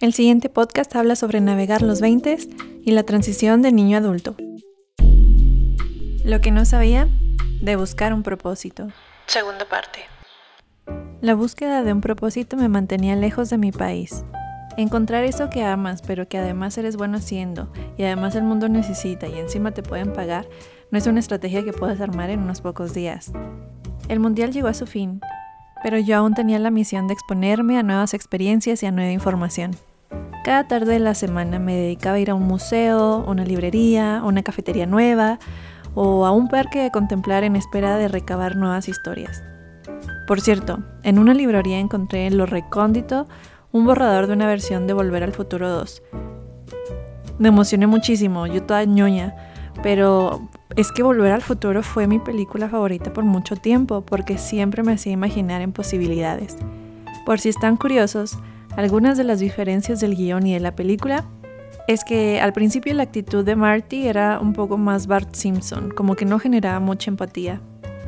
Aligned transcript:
El 0.00 0.14
siguiente 0.14 0.48
podcast 0.48 0.96
habla 0.96 1.14
sobre 1.14 1.42
navegar 1.42 1.82
los 1.82 2.00
20 2.00 2.38
y 2.82 2.90
la 2.92 3.02
transición 3.02 3.60
de 3.60 3.70
niño 3.70 3.98
a 3.98 4.00
adulto. 4.00 4.34
Lo 6.24 6.40
que 6.40 6.50
no 6.50 6.64
sabía 6.64 7.06
de 7.60 7.76
buscar 7.76 8.14
un 8.14 8.22
propósito. 8.22 8.88
Segunda 9.26 9.66
parte. 9.68 10.00
La 11.20 11.34
búsqueda 11.34 11.82
de 11.82 11.92
un 11.92 12.00
propósito 12.00 12.56
me 12.56 12.70
mantenía 12.70 13.14
lejos 13.14 13.50
de 13.50 13.58
mi 13.58 13.72
país. 13.72 14.24
Encontrar 14.78 15.24
eso 15.24 15.50
que 15.50 15.64
amas, 15.64 16.00
pero 16.00 16.28
que 16.28 16.38
además 16.38 16.78
eres 16.78 16.96
bueno 16.96 17.18
haciendo, 17.18 17.70
y 17.98 18.04
además 18.04 18.34
el 18.36 18.44
mundo 18.44 18.70
necesita 18.70 19.28
y 19.28 19.38
encima 19.38 19.72
te 19.72 19.82
pueden 19.82 20.14
pagar, 20.14 20.48
no 20.90 20.96
es 20.96 21.06
una 21.08 21.20
estrategia 21.20 21.62
que 21.62 21.74
puedas 21.74 22.00
armar 22.00 22.30
en 22.30 22.40
unos 22.40 22.62
pocos 22.62 22.94
días. 22.94 23.32
El 24.08 24.18
mundial 24.18 24.50
llegó 24.50 24.68
a 24.68 24.74
su 24.74 24.86
fin, 24.86 25.20
pero 25.82 25.98
yo 25.98 26.16
aún 26.16 26.32
tenía 26.32 26.58
la 26.58 26.70
misión 26.70 27.06
de 27.06 27.12
exponerme 27.12 27.78
a 27.78 27.82
nuevas 27.82 28.14
experiencias 28.14 28.82
y 28.82 28.86
a 28.86 28.92
nueva 28.92 29.12
información. 29.12 29.76
Cada 30.44 30.66
tarde 30.66 30.94
de 30.94 31.00
la 31.00 31.14
semana 31.14 31.58
me 31.58 31.76
dedicaba 31.76 32.16
a 32.16 32.20
ir 32.20 32.30
a 32.30 32.34
un 32.34 32.46
museo, 32.46 33.24
una 33.26 33.44
librería, 33.44 34.22
una 34.24 34.42
cafetería 34.42 34.86
nueva 34.86 35.38
o 35.94 36.24
a 36.24 36.30
un 36.30 36.48
parque 36.48 36.86
a 36.86 36.90
contemplar 36.90 37.44
en 37.44 37.56
espera 37.56 37.96
de 37.98 38.08
recabar 38.08 38.56
nuevas 38.56 38.88
historias. 38.88 39.42
Por 40.26 40.40
cierto, 40.40 40.78
en 41.02 41.18
una 41.18 41.34
librería 41.34 41.78
encontré 41.78 42.26
en 42.26 42.38
lo 42.38 42.46
recóndito 42.46 43.26
un 43.72 43.84
borrador 43.84 44.26
de 44.26 44.32
una 44.32 44.46
versión 44.46 44.86
de 44.86 44.92
Volver 44.92 45.22
al 45.22 45.32
Futuro 45.32 45.68
2. 45.68 46.02
Me 47.38 47.48
emocioné 47.48 47.86
muchísimo, 47.86 48.46
yo 48.46 48.62
toda 48.62 48.84
ñoña, 48.84 49.34
pero 49.82 50.48
es 50.76 50.92
que 50.92 51.02
Volver 51.02 51.32
al 51.32 51.42
Futuro 51.42 51.82
fue 51.82 52.06
mi 52.06 52.18
película 52.18 52.68
favorita 52.68 53.12
por 53.12 53.24
mucho 53.24 53.56
tiempo 53.56 54.02
porque 54.02 54.38
siempre 54.38 54.82
me 54.82 54.92
hacía 54.92 55.12
imaginar 55.12 55.62
en 55.62 55.72
posibilidades. 55.72 56.56
Por 57.26 57.40
si 57.40 57.48
están 57.48 57.76
curiosos, 57.76 58.38
algunas 58.76 59.18
de 59.18 59.24
las 59.24 59.40
diferencias 59.40 60.00
del 60.00 60.16
guion 60.16 60.46
y 60.46 60.54
de 60.54 60.60
la 60.60 60.74
película 60.74 61.24
es 61.88 62.04
que 62.04 62.40
al 62.40 62.52
principio 62.52 62.94
la 62.94 63.02
actitud 63.02 63.44
de 63.44 63.56
Marty 63.56 64.06
era 64.06 64.38
un 64.40 64.52
poco 64.52 64.78
más 64.78 65.06
Bart 65.06 65.34
Simpson, 65.34 65.90
como 65.90 66.14
que 66.14 66.24
no 66.24 66.38
generaba 66.38 66.78
mucha 66.78 67.10
empatía. 67.10 67.60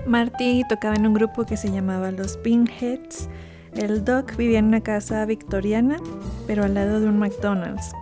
Marty 0.06 0.62
tocaba 0.69 0.94
en 0.94 1.06
un 1.06 1.14
grupo 1.14 1.44
que 1.44 1.56
se 1.56 1.70
llamaba 1.70 2.10
los 2.10 2.36
Pinheads. 2.36 3.28
El 3.74 4.04
Doc 4.04 4.36
vivía 4.36 4.58
en 4.58 4.66
una 4.66 4.82
casa 4.82 5.24
victoriana, 5.24 5.96
pero 6.46 6.64
al 6.64 6.74
lado 6.74 7.00
de 7.00 7.06
un 7.06 7.19
McDonald's, 7.19 7.92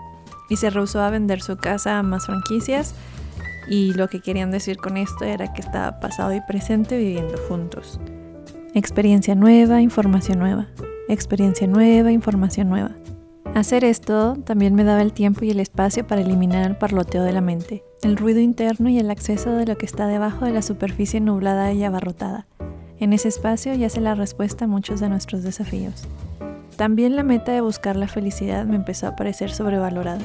y 0.49 0.57
se 0.57 0.71
rehusó 0.71 1.01
a 1.01 1.11
vender 1.11 1.41
su 1.43 1.57
casa 1.57 1.99
a 1.99 2.03
más 2.03 2.27
franquicias. 2.27 2.95
Y 3.69 3.93
lo 3.95 4.09
que 4.09 4.21
querían 4.21 4.51
decir 4.51 4.79
con 4.79 4.97
esto 4.97 5.25
era 5.25 5.53
que 5.53 5.61
estaba 5.61 6.01
pasado 6.01 6.35
y 6.35 6.41
presente 6.41 6.99
viviendo 6.99 7.39
juntos. 7.49 8.01
Experiencia 8.75 9.35
nueva, 9.35 9.81
información 9.81 10.41
nueva. 10.41 10.67
Experiencia 11.11 11.67
nueva, 11.67 12.13
información 12.13 12.69
nueva. 12.69 12.93
Hacer 13.57 13.83
esto 13.83 14.37
también 14.45 14.77
me 14.77 14.85
daba 14.85 15.03
el 15.03 15.13
tiempo 15.13 15.45
y 15.45 15.51
el 15.51 15.59
espacio 15.59 16.07
para 16.07 16.21
eliminar 16.21 16.65
el 16.71 16.77
parloteo 16.77 17.25
de 17.25 17.33
la 17.33 17.41
mente, 17.41 17.83
el 18.03 18.17
ruido 18.17 18.39
interno 18.39 18.89
y 18.89 19.01
el 19.01 19.11
acceso 19.11 19.51
de 19.51 19.67
lo 19.67 19.77
que 19.77 19.87
está 19.87 20.07
debajo 20.07 20.45
de 20.45 20.53
la 20.53 20.63
superficie 20.63 21.21
nublada 21.21 21.73
y 21.73 21.83
abarrotada. 21.83 22.47
En 23.01 23.13
ese 23.13 23.27
espacio 23.27 23.75
yace 23.75 24.01
la 24.01 24.15
respuesta 24.15 24.67
a 24.67 24.69
muchos 24.69 25.01
de 25.01 25.09
nuestros 25.09 25.43
desafíos. 25.43 26.07
También 26.77 27.17
la 27.17 27.25
meta 27.25 27.51
de 27.51 27.61
buscar 27.61 27.97
la 27.97 28.07
felicidad 28.07 28.65
me 28.65 28.77
empezó 28.77 29.09
a 29.09 29.17
parecer 29.17 29.51
sobrevalorada. 29.51 30.23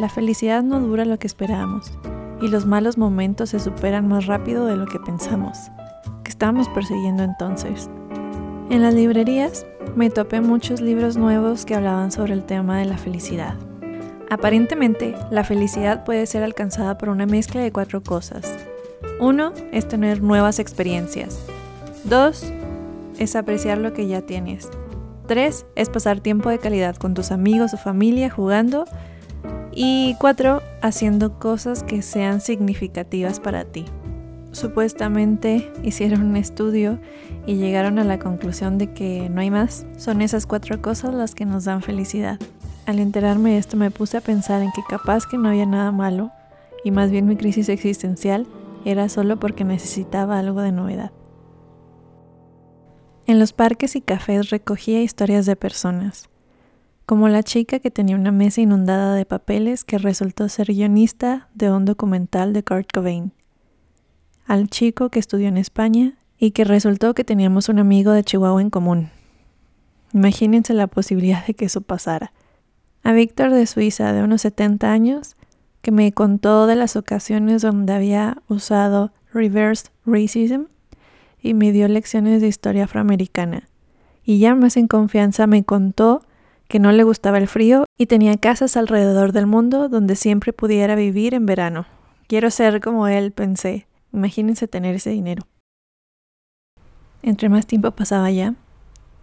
La 0.00 0.08
felicidad 0.08 0.62
no 0.62 0.80
dura 0.80 1.04
lo 1.04 1.18
que 1.18 1.26
esperábamos, 1.26 1.92
y 2.40 2.48
los 2.48 2.64
malos 2.64 2.96
momentos 2.96 3.50
se 3.50 3.60
superan 3.60 4.08
más 4.08 4.24
rápido 4.24 4.64
de 4.64 4.76
lo 4.76 4.86
que 4.86 5.00
pensamos. 5.00 5.58
¿Qué 6.24 6.30
estábamos 6.30 6.66
persiguiendo 6.70 7.24
entonces? 7.24 7.90
En 8.70 8.82
las 8.82 8.92
librerías 8.92 9.64
me 9.96 10.10
topé 10.10 10.42
muchos 10.42 10.82
libros 10.82 11.16
nuevos 11.16 11.64
que 11.64 11.74
hablaban 11.74 12.12
sobre 12.12 12.34
el 12.34 12.44
tema 12.44 12.78
de 12.78 12.84
la 12.84 12.98
felicidad. 12.98 13.54
Aparentemente, 14.28 15.14
la 15.30 15.42
felicidad 15.42 16.04
puede 16.04 16.26
ser 16.26 16.42
alcanzada 16.42 16.98
por 16.98 17.08
una 17.08 17.24
mezcla 17.24 17.62
de 17.62 17.72
cuatro 17.72 18.02
cosas. 18.02 18.54
Uno 19.20 19.54
es 19.72 19.88
tener 19.88 20.22
nuevas 20.22 20.58
experiencias. 20.58 21.40
Dos 22.04 22.44
es 23.18 23.36
apreciar 23.36 23.78
lo 23.78 23.94
que 23.94 24.06
ya 24.06 24.20
tienes. 24.20 24.68
Tres 25.26 25.64
es 25.74 25.88
pasar 25.88 26.20
tiempo 26.20 26.50
de 26.50 26.58
calidad 26.58 26.96
con 26.96 27.14
tus 27.14 27.32
amigos 27.32 27.72
o 27.72 27.78
familia 27.78 28.28
jugando. 28.28 28.84
Y 29.72 30.14
cuatro, 30.20 30.60
haciendo 30.82 31.38
cosas 31.38 31.82
que 31.82 32.02
sean 32.02 32.42
significativas 32.42 33.40
para 33.40 33.64
ti. 33.64 33.86
Supuestamente 34.52 35.70
hicieron 35.82 36.22
un 36.22 36.36
estudio 36.36 36.98
y 37.46 37.56
llegaron 37.56 37.98
a 37.98 38.04
la 38.04 38.18
conclusión 38.18 38.78
de 38.78 38.92
que 38.92 39.28
no 39.28 39.40
hay 39.40 39.50
más. 39.50 39.86
Son 39.96 40.22
esas 40.22 40.46
cuatro 40.46 40.80
cosas 40.80 41.14
las 41.14 41.34
que 41.34 41.44
nos 41.44 41.64
dan 41.64 41.82
felicidad. 41.82 42.38
Al 42.86 42.98
enterarme 42.98 43.50
de 43.50 43.58
esto 43.58 43.76
me 43.76 43.90
puse 43.90 44.16
a 44.16 44.22
pensar 44.22 44.62
en 44.62 44.72
que 44.72 44.82
capaz 44.88 45.26
que 45.26 45.36
no 45.36 45.48
había 45.48 45.66
nada 45.66 45.92
malo 45.92 46.30
y 46.82 46.90
más 46.90 47.10
bien 47.10 47.26
mi 47.26 47.36
crisis 47.36 47.68
existencial 47.68 48.46
era 48.84 49.08
solo 49.08 49.38
porque 49.38 49.64
necesitaba 49.64 50.38
algo 50.38 50.62
de 50.62 50.72
novedad. 50.72 51.12
En 53.26 53.38
los 53.38 53.52
parques 53.52 53.94
y 53.94 54.00
cafés 54.00 54.48
recogía 54.48 55.02
historias 55.02 55.44
de 55.44 55.54
personas, 55.54 56.30
como 57.04 57.28
la 57.28 57.42
chica 57.42 57.78
que 57.78 57.90
tenía 57.90 58.16
una 58.16 58.32
mesa 58.32 58.62
inundada 58.62 59.14
de 59.14 59.26
papeles 59.26 59.84
que 59.84 59.98
resultó 59.98 60.48
ser 60.48 60.68
guionista 60.68 61.48
de 61.52 61.70
un 61.70 61.84
documental 61.84 62.54
de 62.54 62.62
Kurt 62.62 62.90
Cobain 62.90 63.32
al 64.48 64.68
chico 64.68 65.10
que 65.10 65.20
estudió 65.20 65.46
en 65.46 65.58
España 65.58 66.14
y 66.38 66.52
que 66.52 66.64
resultó 66.64 67.14
que 67.14 67.22
teníamos 67.22 67.68
un 67.68 67.78
amigo 67.78 68.12
de 68.12 68.24
Chihuahua 68.24 68.62
en 68.62 68.70
común. 68.70 69.10
Imagínense 70.14 70.72
la 70.72 70.86
posibilidad 70.86 71.46
de 71.46 71.52
que 71.52 71.66
eso 71.66 71.82
pasara. 71.82 72.32
A 73.02 73.12
Víctor 73.12 73.52
de 73.52 73.66
Suiza, 73.66 74.12
de 74.14 74.22
unos 74.22 74.40
70 74.40 74.90
años, 74.90 75.36
que 75.82 75.92
me 75.92 76.10
contó 76.12 76.66
de 76.66 76.76
las 76.76 76.96
ocasiones 76.96 77.60
donde 77.60 77.92
había 77.92 78.38
usado 78.48 79.12
reverse 79.34 79.90
racism 80.06 80.62
y 81.42 81.52
me 81.52 81.70
dio 81.70 81.86
lecciones 81.86 82.40
de 82.40 82.48
historia 82.48 82.84
afroamericana. 82.84 83.68
Y 84.24 84.38
ya 84.38 84.54
más 84.54 84.78
en 84.78 84.88
confianza 84.88 85.46
me 85.46 85.62
contó 85.62 86.22
que 86.68 86.78
no 86.78 86.90
le 86.92 87.02
gustaba 87.02 87.36
el 87.36 87.48
frío 87.48 87.84
y 87.98 88.06
tenía 88.06 88.36
casas 88.38 88.78
alrededor 88.78 89.32
del 89.32 89.46
mundo 89.46 89.90
donde 89.90 90.16
siempre 90.16 90.54
pudiera 90.54 90.94
vivir 90.94 91.34
en 91.34 91.44
verano. 91.44 91.86
Quiero 92.28 92.50
ser 92.50 92.80
como 92.80 93.08
él, 93.08 93.32
pensé. 93.32 93.87
Imagínense 94.12 94.68
tener 94.68 94.94
ese 94.94 95.10
dinero. 95.10 95.46
Entre 97.22 97.48
más 97.48 97.66
tiempo 97.66 97.90
pasaba 97.90 98.26
allá, 98.26 98.54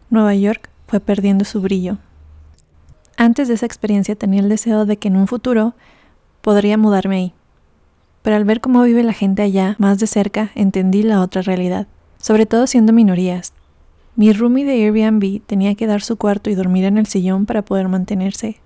Nueva 0.10 0.36
York 0.36 0.70
fue 0.88 1.00
perdiendo 1.00 1.46
su 1.46 1.62
brillo. 1.62 1.98
Antes 3.18 3.48
de 3.48 3.54
esa 3.54 3.66
experiencia 3.66 4.16
tenía 4.16 4.42
el 4.42 4.50
deseo 4.50 4.86
de 4.86 4.98
que 4.98 5.08
en 5.08 5.16
un 5.16 5.28
futuro 5.28 5.74
podría 6.42 6.78
mudarme 6.78 7.16
ahí. 7.16 7.34
Pero 8.22 8.36
al 8.36 8.44
ver 8.44 8.60
cómo 8.60 8.84
vive 8.84 9.04
la 9.04 9.14
gente 9.14 9.42
allá 9.42 9.76
más 9.80 10.00
de 10.00 10.08
cerca, 10.08 10.52
entendí 10.56 11.04
la 11.04 11.22
otra 11.22 11.42
realidad, 11.42 11.88
sobre 12.18 12.46
todo 12.46 12.68
siendo 12.68 12.92
minorías. 12.92 13.54
Mi 14.16 14.32
roomie 14.34 14.66
de 14.66 14.74
Airbnb 14.74 15.42
tenía 15.46 15.76
que 15.76 15.88
dar 15.88 16.02
su 16.02 16.18
cuarto 16.18 16.50
y 16.50 16.56
dormir 16.56 16.86
en 16.86 16.98
el 16.98 17.06
sillón 17.06 17.46
para 17.46 17.64
poder 17.64 17.88
mantenerse. 17.88 18.60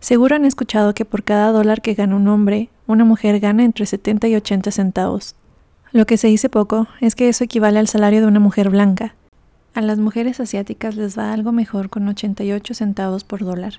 Seguro 0.00 0.34
han 0.34 0.46
escuchado 0.46 0.94
que 0.94 1.04
por 1.04 1.22
cada 1.22 1.52
dólar 1.52 1.82
que 1.82 1.94
gana 1.94 2.16
un 2.16 2.26
hombre, 2.28 2.70
una 2.86 3.04
mujer 3.04 3.38
gana 3.38 3.64
entre 3.64 3.84
70 3.84 4.28
y 4.28 4.34
80 4.34 4.70
centavos. 4.70 5.34
Lo 5.92 6.06
que 6.06 6.16
se 6.16 6.28
dice 6.28 6.48
poco 6.48 6.88
es 7.00 7.14
que 7.14 7.28
eso 7.28 7.44
equivale 7.44 7.78
al 7.78 7.86
salario 7.86 8.20
de 8.20 8.26
una 8.26 8.40
mujer 8.40 8.70
blanca. 8.70 9.14
A 9.74 9.82
las 9.82 9.98
mujeres 9.98 10.40
asiáticas 10.40 10.96
les 10.96 11.18
va 11.18 11.32
algo 11.32 11.52
mejor 11.52 11.90
con 11.90 12.08
88 12.08 12.74
centavos 12.74 13.24
por 13.24 13.44
dólar. 13.44 13.74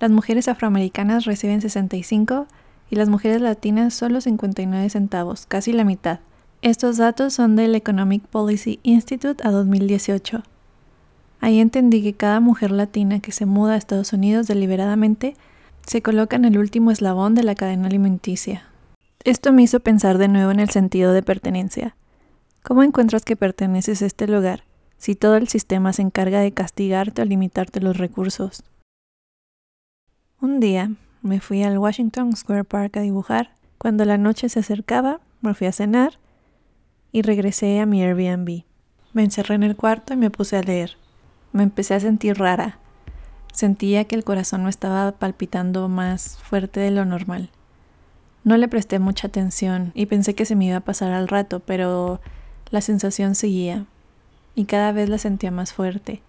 Las 0.00 0.10
mujeres 0.10 0.48
afroamericanas 0.48 1.24
reciben 1.26 1.60
65 1.60 2.46
y 2.90 2.96
las 2.96 3.08
mujeres 3.08 3.40
latinas 3.40 3.94
solo 3.94 4.20
59 4.20 4.90
centavos, 4.90 5.46
casi 5.46 5.72
la 5.72 5.84
mitad. 5.84 6.18
Estos 6.60 6.96
datos 6.96 7.34
son 7.34 7.54
del 7.54 7.74
Economic 7.76 8.24
Policy 8.24 8.80
Institute 8.82 9.46
a 9.46 9.50
2018. 9.50 10.42
Ahí 11.40 11.60
entendí 11.60 12.02
que 12.02 12.14
cada 12.14 12.40
mujer 12.40 12.72
latina 12.72 13.20
que 13.20 13.32
se 13.32 13.46
muda 13.46 13.74
a 13.74 13.76
Estados 13.76 14.12
Unidos 14.12 14.46
deliberadamente 14.48 15.34
se 15.86 16.02
coloca 16.02 16.36
en 16.36 16.44
el 16.44 16.58
último 16.58 16.90
eslabón 16.90 17.34
de 17.34 17.42
la 17.42 17.54
cadena 17.54 17.86
alimenticia. 17.86 18.64
Esto 19.24 19.52
me 19.52 19.62
hizo 19.62 19.80
pensar 19.80 20.18
de 20.18 20.28
nuevo 20.28 20.50
en 20.50 20.60
el 20.60 20.70
sentido 20.70 21.12
de 21.12 21.22
pertenencia. 21.22 21.96
¿Cómo 22.62 22.82
encuentras 22.82 23.24
que 23.24 23.36
perteneces 23.36 24.02
a 24.02 24.06
este 24.06 24.26
lugar 24.26 24.64
si 24.96 25.14
todo 25.14 25.36
el 25.36 25.48
sistema 25.48 25.92
se 25.92 26.02
encarga 26.02 26.40
de 26.40 26.52
castigarte 26.52 27.22
o 27.22 27.24
limitarte 27.24 27.80
los 27.80 27.98
recursos? 27.98 28.62
Un 30.40 30.60
día 30.60 30.92
me 31.22 31.40
fui 31.40 31.62
al 31.62 31.78
Washington 31.78 32.36
Square 32.36 32.64
Park 32.64 32.96
a 32.96 33.00
dibujar. 33.00 33.54
Cuando 33.78 34.04
la 34.04 34.18
noche 34.18 34.48
se 34.48 34.60
acercaba, 34.60 35.20
me 35.40 35.54
fui 35.54 35.66
a 35.66 35.72
cenar 35.72 36.18
y 37.12 37.22
regresé 37.22 37.78
a 37.80 37.86
mi 37.86 38.02
Airbnb. 38.02 38.64
Me 39.12 39.24
encerré 39.24 39.54
en 39.54 39.62
el 39.62 39.76
cuarto 39.76 40.14
y 40.14 40.16
me 40.16 40.30
puse 40.30 40.56
a 40.56 40.62
leer. 40.62 40.96
Me 41.52 41.62
empecé 41.62 41.94
a 41.94 42.00
sentir 42.00 42.38
rara, 42.38 42.78
Sentía 43.52 44.04
que 44.04 44.16
el 44.16 44.24
corazón 44.24 44.62
no 44.64 44.68
estaba 44.68 45.12
palpitando 45.12 45.88
más 45.88 46.38
fuerte 46.38 46.80
de 46.80 46.90
lo 46.90 47.04
normal. 47.04 47.50
No 48.44 48.56
le 48.56 48.66
presté 48.66 48.98
mucha 48.98 49.28
atención 49.28 49.92
y 49.94 50.06
pensé 50.06 50.34
que 50.34 50.44
se 50.44 50.56
me 50.56 50.64
iba 50.66 50.78
a 50.78 50.80
pasar 50.80 51.12
al 51.12 51.28
rato, 51.28 51.60
pero 51.60 52.20
la 52.70 52.80
sensación 52.80 53.34
seguía 53.34 53.86
y 54.54 54.64
cada 54.64 54.92
vez 54.92 55.08
la 55.08 55.18
sentía 55.18 55.50
más 55.50 55.72
fuerte. 55.72 56.22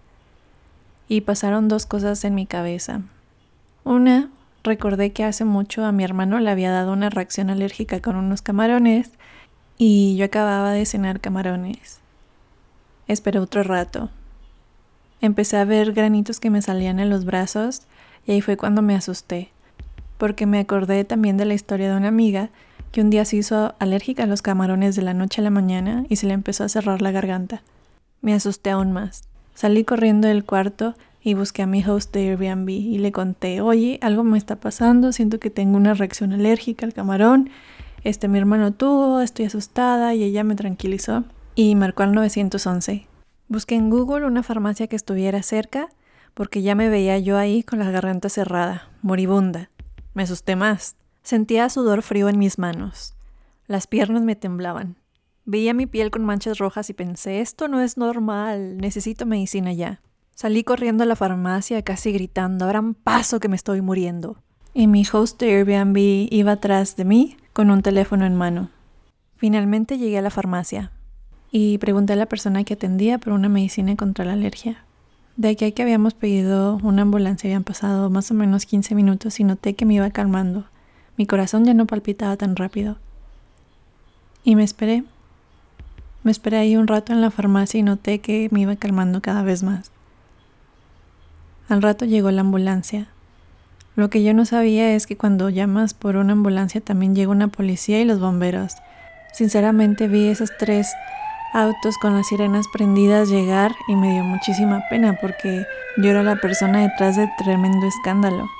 y 1.08 1.20
pasaron 1.22 1.68
dos 1.68 1.86
cosas 1.86 2.24
en 2.24 2.34
mi 2.34 2.46
cabeza. 2.46 3.02
Una, 3.84 4.30
recordé 4.62 5.12
que 5.12 5.24
hace 5.24 5.44
mucho 5.44 5.84
a 5.84 5.92
mi 5.92 6.04
hermano 6.04 6.40
le 6.40 6.50
había 6.50 6.70
dado 6.70 6.92
una 6.92 7.10
reacción 7.10 7.50
alérgica 7.50 8.00
con 8.00 8.16
unos 8.16 8.40
camarones 8.40 9.10
y 9.76 10.16
yo 10.16 10.24
acababa 10.24 10.72
de 10.72 10.86
cenar 10.86 11.20
camarones. 11.20 12.00
Esperé 13.06 13.38
otro 13.38 13.62
rato. 13.64 14.08
Empecé 15.24 15.56
a 15.56 15.64
ver 15.64 15.94
granitos 15.94 16.38
que 16.38 16.50
me 16.50 16.60
salían 16.60 17.00
en 17.00 17.08
los 17.08 17.24
brazos 17.24 17.80
y 18.26 18.32
ahí 18.32 18.42
fue 18.42 18.58
cuando 18.58 18.82
me 18.82 18.94
asusté, 18.94 19.48
porque 20.18 20.44
me 20.44 20.58
acordé 20.58 21.02
también 21.04 21.38
de 21.38 21.46
la 21.46 21.54
historia 21.54 21.90
de 21.90 21.96
una 21.96 22.08
amiga 22.08 22.50
que 22.92 23.00
un 23.00 23.08
día 23.08 23.24
se 23.24 23.36
hizo 23.36 23.74
alérgica 23.78 24.24
a 24.24 24.26
los 24.26 24.42
camarones 24.42 24.96
de 24.96 25.00
la 25.00 25.14
noche 25.14 25.40
a 25.40 25.44
la 25.44 25.48
mañana 25.48 26.04
y 26.10 26.16
se 26.16 26.26
le 26.26 26.34
empezó 26.34 26.62
a 26.64 26.68
cerrar 26.68 27.00
la 27.00 27.10
garganta. 27.10 27.62
Me 28.20 28.34
asusté 28.34 28.68
aún 28.68 28.92
más. 28.92 29.22
Salí 29.54 29.84
corriendo 29.84 30.28
del 30.28 30.44
cuarto 30.44 30.94
y 31.22 31.32
busqué 31.32 31.62
a 31.62 31.66
mi 31.66 31.82
host 31.82 32.12
de 32.12 32.28
Airbnb 32.28 32.68
y 32.68 32.98
le 32.98 33.10
conté, 33.10 33.62
oye, 33.62 33.98
algo 34.02 34.24
me 34.24 34.36
está 34.36 34.56
pasando, 34.56 35.10
siento 35.10 35.40
que 35.40 35.48
tengo 35.48 35.78
una 35.78 35.94
reacción 35.94 36.34
alérgica 36.34 36.84
al 36.84 36.92
camarón, 36.92 37.48
este 38.02 38.28
mi 38.28 38.38
hermano 38.38 38.74
tuvo, 38.74 39.22
estoy 39.22 39.46
asustada 39.46 40.14
y 40.14 40.22
ella 40.22 40.44
me 40.44 40.54
tranquilizó 40.54 41.24
y 41.54 41.76
marcó 41.76 42.02
al 42.02 42.12
911. 42.12 43.06
Busqué 43.48 43.74
en 43.74 43.90
Google 43.90 44.26
una 44.26 44.42
farmacia 44.42 44.86
que 44.86 44.96
estuviera 44.96 45.42
cerca 45.42 45.88
porque 46.32 46.62
ya 46.62 46.74
me 46.74 46.88
veía 46.88 47.18
yo 47.18 47.36
ahí 47.36 47.62
con 47.62 47.78
la 47.78 47.90
garganta 47.90 48.28
cerrada, 48.28 48.88
moribunda. 49.02 49.70
Me 50.14 50.22
asusté 50.22 50.56
más. 50.56 50.96
Sentía 51.22 51.68
sudor 51.68 52.02
frío 52.02 52.28
en 52.28 52.38
mis 52.38 52.58
manos. 52.58 53.14
Las 53.66 53.86
piernas 53.86 54.22
me 54.22 54.34
temblaban. 54.34 54.96
Veía 55.44 55.74
mi 55.74 55.86
piel 55.86 56.10
con 56.10 56.24
manchas 56.24 56.58
rojas 56.58 56.88
y 56.90 56.94
pensé, 56.94 57.40
esto 57.40 57.68
no 57.68 57.80
es 57.80 57.98
normal, 57.98 58.78
necesito 58.78 59.26
medicina 59.26 59.72
ya. 59.72 60.00
Salí 60.34 60.64
corriendo 60.64 61.04
a 61.04 61.06
la 61.06 61.16
farmacia 61.16 61.82
casi 61.82 62.12
gritando, 62.12 62.64
abran 62.64 62.94
paso 62.94 63.40
que 63.40 63.48
me 63.48 63.56
estoy 63.56 63.82
muriendo. 63.82 64.38
Y 64.72 64.86
mi 64.86 65.04
host 65.10 65.40
de 65.40 65.54
Airbnb 65.54 65.96
iba 66.30 66.52
atrás 66.52 66.96
de 66.96 67.04
mí 67.04 67.36
con 67.52 67.70
un 67.70 67.82
teléfono 67.82 68.24
en 68.24 68.34
mano. 68.34 68.70
Finalmente 69.36 69.98
llegué 69.98 70.18
a 70.18 70.22
la 70.22 70.30
farmacia 70.30 70.90
y 71.56 71.78
pregunté 71.78 72.14
a 72.14 72.16
la 72.16 72.26
persona 72.26 72.64
que 72.64 72.74
atendía 72.74 73.18
por 73.18 73.32
una 73.32 73.48
medicina 73.48 73.94
contra 73.94 74.24
la 74.24 74.32
alergia. 74.32 74.78
De 75.36 75.50
aquí 75.50 75.64
a 75.64 75.70
que 75.70 75.82
habíamos 75.82 76.12
pedido 76.12 76.80
una 76.82 77.02
ambulancia 77.02 77.46
habían 77.46 77.62
pasado 77.62 78.10
más 78.10 78.28
o 78.32 78.34
menos 78.34 78.66
15 78.66 78.96
minutos 78.96 79.38
y 79.38 79.44
noté 79.44 79.74
que 79.74 79.84
me 79.84 79.94
iba 79.94 80.10
calmando. 80.10 80.64
Mi 81.16 81.26
corazón 81.26 81.64
ya 81.64 81.72
no 81.72 81.86
palpitaba 81.86 82.36
tan 82.36 82.56
rápido. 82.56 82.96
Y 84.42 84.56
me 84.56 84.64
esperé. 84.64 85.04
Me 86.24 86.32
esperé 86.32 86.56
ahí 86.56 86.76
un 86.76 86.88
rato 86.88 87.12
en 87.12 87.20
la 87.20 87.30
farmacia 87.30 87.78
y 87.78 87.84
noté 87.84 88.18
que 88.18 88.48
me 88.50 88.62
iba 88.62 88.74
calmando 88.74 89.22
cada 89.22 89.44
vez 89.44 89.62
más. 89.62 89.92
Al 91.68 91.82
rato 91.82 92.04
llegó 92.04 92.32
la 92.32 92.40
ambulancia. 92.40 93.06
Lo 93.94 94.10
que 94.10 94.24
yo 94.24 94.34
no 94.34 94.44
sabía 94.44 94.92
es 94.96 95.06
que 95.06 95.16
cuando 95.16 95.50
llamas 95.50 95.94
por 95.94 96.16
una 96.16 96.32
ambulancia 96.32 96.80
también 96.80 97.14
llega 97.14 97.30
una 97.30 97.46
policía 97.46 98.00
y 98.00 98.04
los 98.04 98.18
bomberos. 98.18 98.74
Sinceramente 99.32 100.08
vi 100.08 100.26
esos 100.26 100.50
tres 100.58 100.92
autos 101.54 101.98
con 101.98 102.14
las 102.16 102.26
sirenas 102.26 102.66
prendidas 102.66 103.28
llegar 103.28 103.76
y 103.86 103.94
me 103.94 104.12
dio 104.12 104.24
muchísima 104.24 104.82
pena 104.90 105.16
porque 105.20 105.64
yo 105.96 106.10
era 106.10 106.24
la 106.24 106.36
persona 106.36 106.82
detrás 106.82 107.16
de 107.16 107.30
tremendo 107.38 107.86
escándalo. 107.86 108.50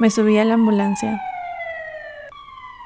Me 0.00 0.10
subí 0.10 0.38
a 0.38 0.44
la 0.44 0.54
ambulancia 0.54 1.20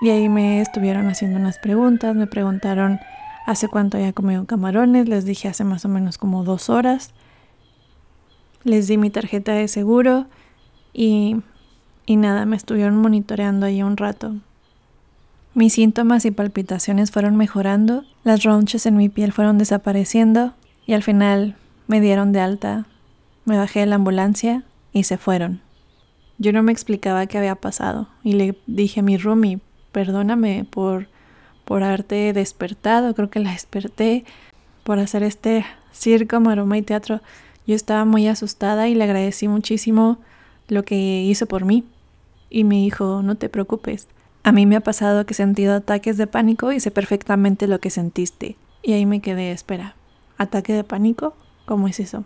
y 0.01 0.11
ahí 0.11 0.29
me 0.29 0.61
estuvieron 0.61 1.09
haciendo 1.09 1.39
unas 1.39 1.59
preguntas, 1.59 2.15
me 2.17 2.27
preguntaron 2.27 2.99
hace 3.47 3.69
cuánto 3.69 3.97
había 3.97 4.13
comido 4.13 4.45
camarones, 4.47 5.09
les 5.09 5.25
dije 5.25 5.47
hace 5.47 5.63
más 5.63 5.85
o 5.85 5.89
menos 5.89 6.19
como 6.19 6.43
dos 6.43 6.69
horas. 6.69 7.15
Les 8.65 8.89
di 8.89 8.99
mi 8.99 9.11
tarjeta 9.11 9.53
de 9.53 9.69
seguro 9.69 10.27
y, 10.93 11.37
y 12.05 12.17
nada, 12.17 12.47
me 12.47 12.57
estuvieron 12.57 12.97
monitoreando 13.01 13.67
ahí 13.67 13.81
un 13.85 13.97
rato. 13.97 14.35
Mis 15.57 15.73
síntomas 15.73 16.27
y 16.27 16.31
palpitaciones 16.33 17.11
fueron 17.11 17.37
mejorando, 17.37 18.05
las 18.25 18.43
ronchas 18.43 18.85
en 18.85 18.95
mi 18.95 19.09
piel 19.09 19.33
fueron 19.33 19.57
desapareciendo 19.57 20.53
y 20.85 20.93
al 20.93 21.03
final 21.03 21.57
me 21.87 22.03
dieron 22.03 22.31
de 22.33 22.41
alta. 22.41 22.85
Me 23.47 23.57
bajé 23.57 23.81
de 23.81 23.87
la 23.87 23.95
ambulancia 23.95 24.65
y 24.93 25.05
se 25.05 25.17
fueron. 25.17 25.63
Yo 26.37 26.53
no 26.53 26.63
me 26.63 26.73
explicaba 26.73 27.25
qué 27.25 27.39
había 27.39 27.55
pasado 27.55 28.07
y 28.23 28.35
le 28.35 28.59
dije 28.67 29.01
a 29.01 29.03
mi 29.03 29.17
roomie, 29.17 29.61
perdóname 29.93 30.67
por 30.69 31.09
por 31.65 31.83
haberte 31.83 32.35
despertado, 32.35 33.15
creo 33.15 33.31
que 33.31 33.41
la 33.41 33.53
desperté 33.53 34.27
por 34.85 34.99
hacer 34.99 35.23
este 35.23 35.65
circo, 35.91 36.39
maroma 36.39 36.77
y 36.77 36.83
teatro. 36.83 37.23
Yo 37.67 37.75
estaba 37.75 38.05
muy 38.05 38.29
asustada 38.29 38.89
y 38.89 38.95
le 38.95 39.05
agradecí 39.05 39.49
muchísimo 39.49 40.19
lo 40.69 40.85
que 40.85 41.23
hizo 41.23 41.47
por 41.47 41.65
mí. 41.65 41.83
Y 42.51 42.65
me 42.65 42.75
dijo, 42.75 43.23
no 43.23 43.37
te 43.37 43.49
preocupes. 43.49 44.07
A 44.47 44.53
mí 44.53 44.65
me 44.65 44.77
ha 44.77 44.81
pasado 44.81 45.27
que 45.27 45.33
he 45.33 45.35
sentido 45.35 45.75
ataques 45.75 46.17
de 46.17 46.29
pánico 46.29 46.71
y 46.71 46.79
sé 46.79 46.93
perfectamente 46.93 47.67
lo 47.67 47.81
que 47.81 47.91
sentiste. 47.91 48.57
Y 48.81 48.93
ahí 48.93 49.05
me 49.05 49.21
quedé, 49.21 49.51
espera, 49.51 49.97
¿ataque 50.39 50.73
de 50.73 50.85
pánico? 50.85 51.35
¿Cómo 51.65 51.89
es 51.89 51.99
eso? 51.99 52.23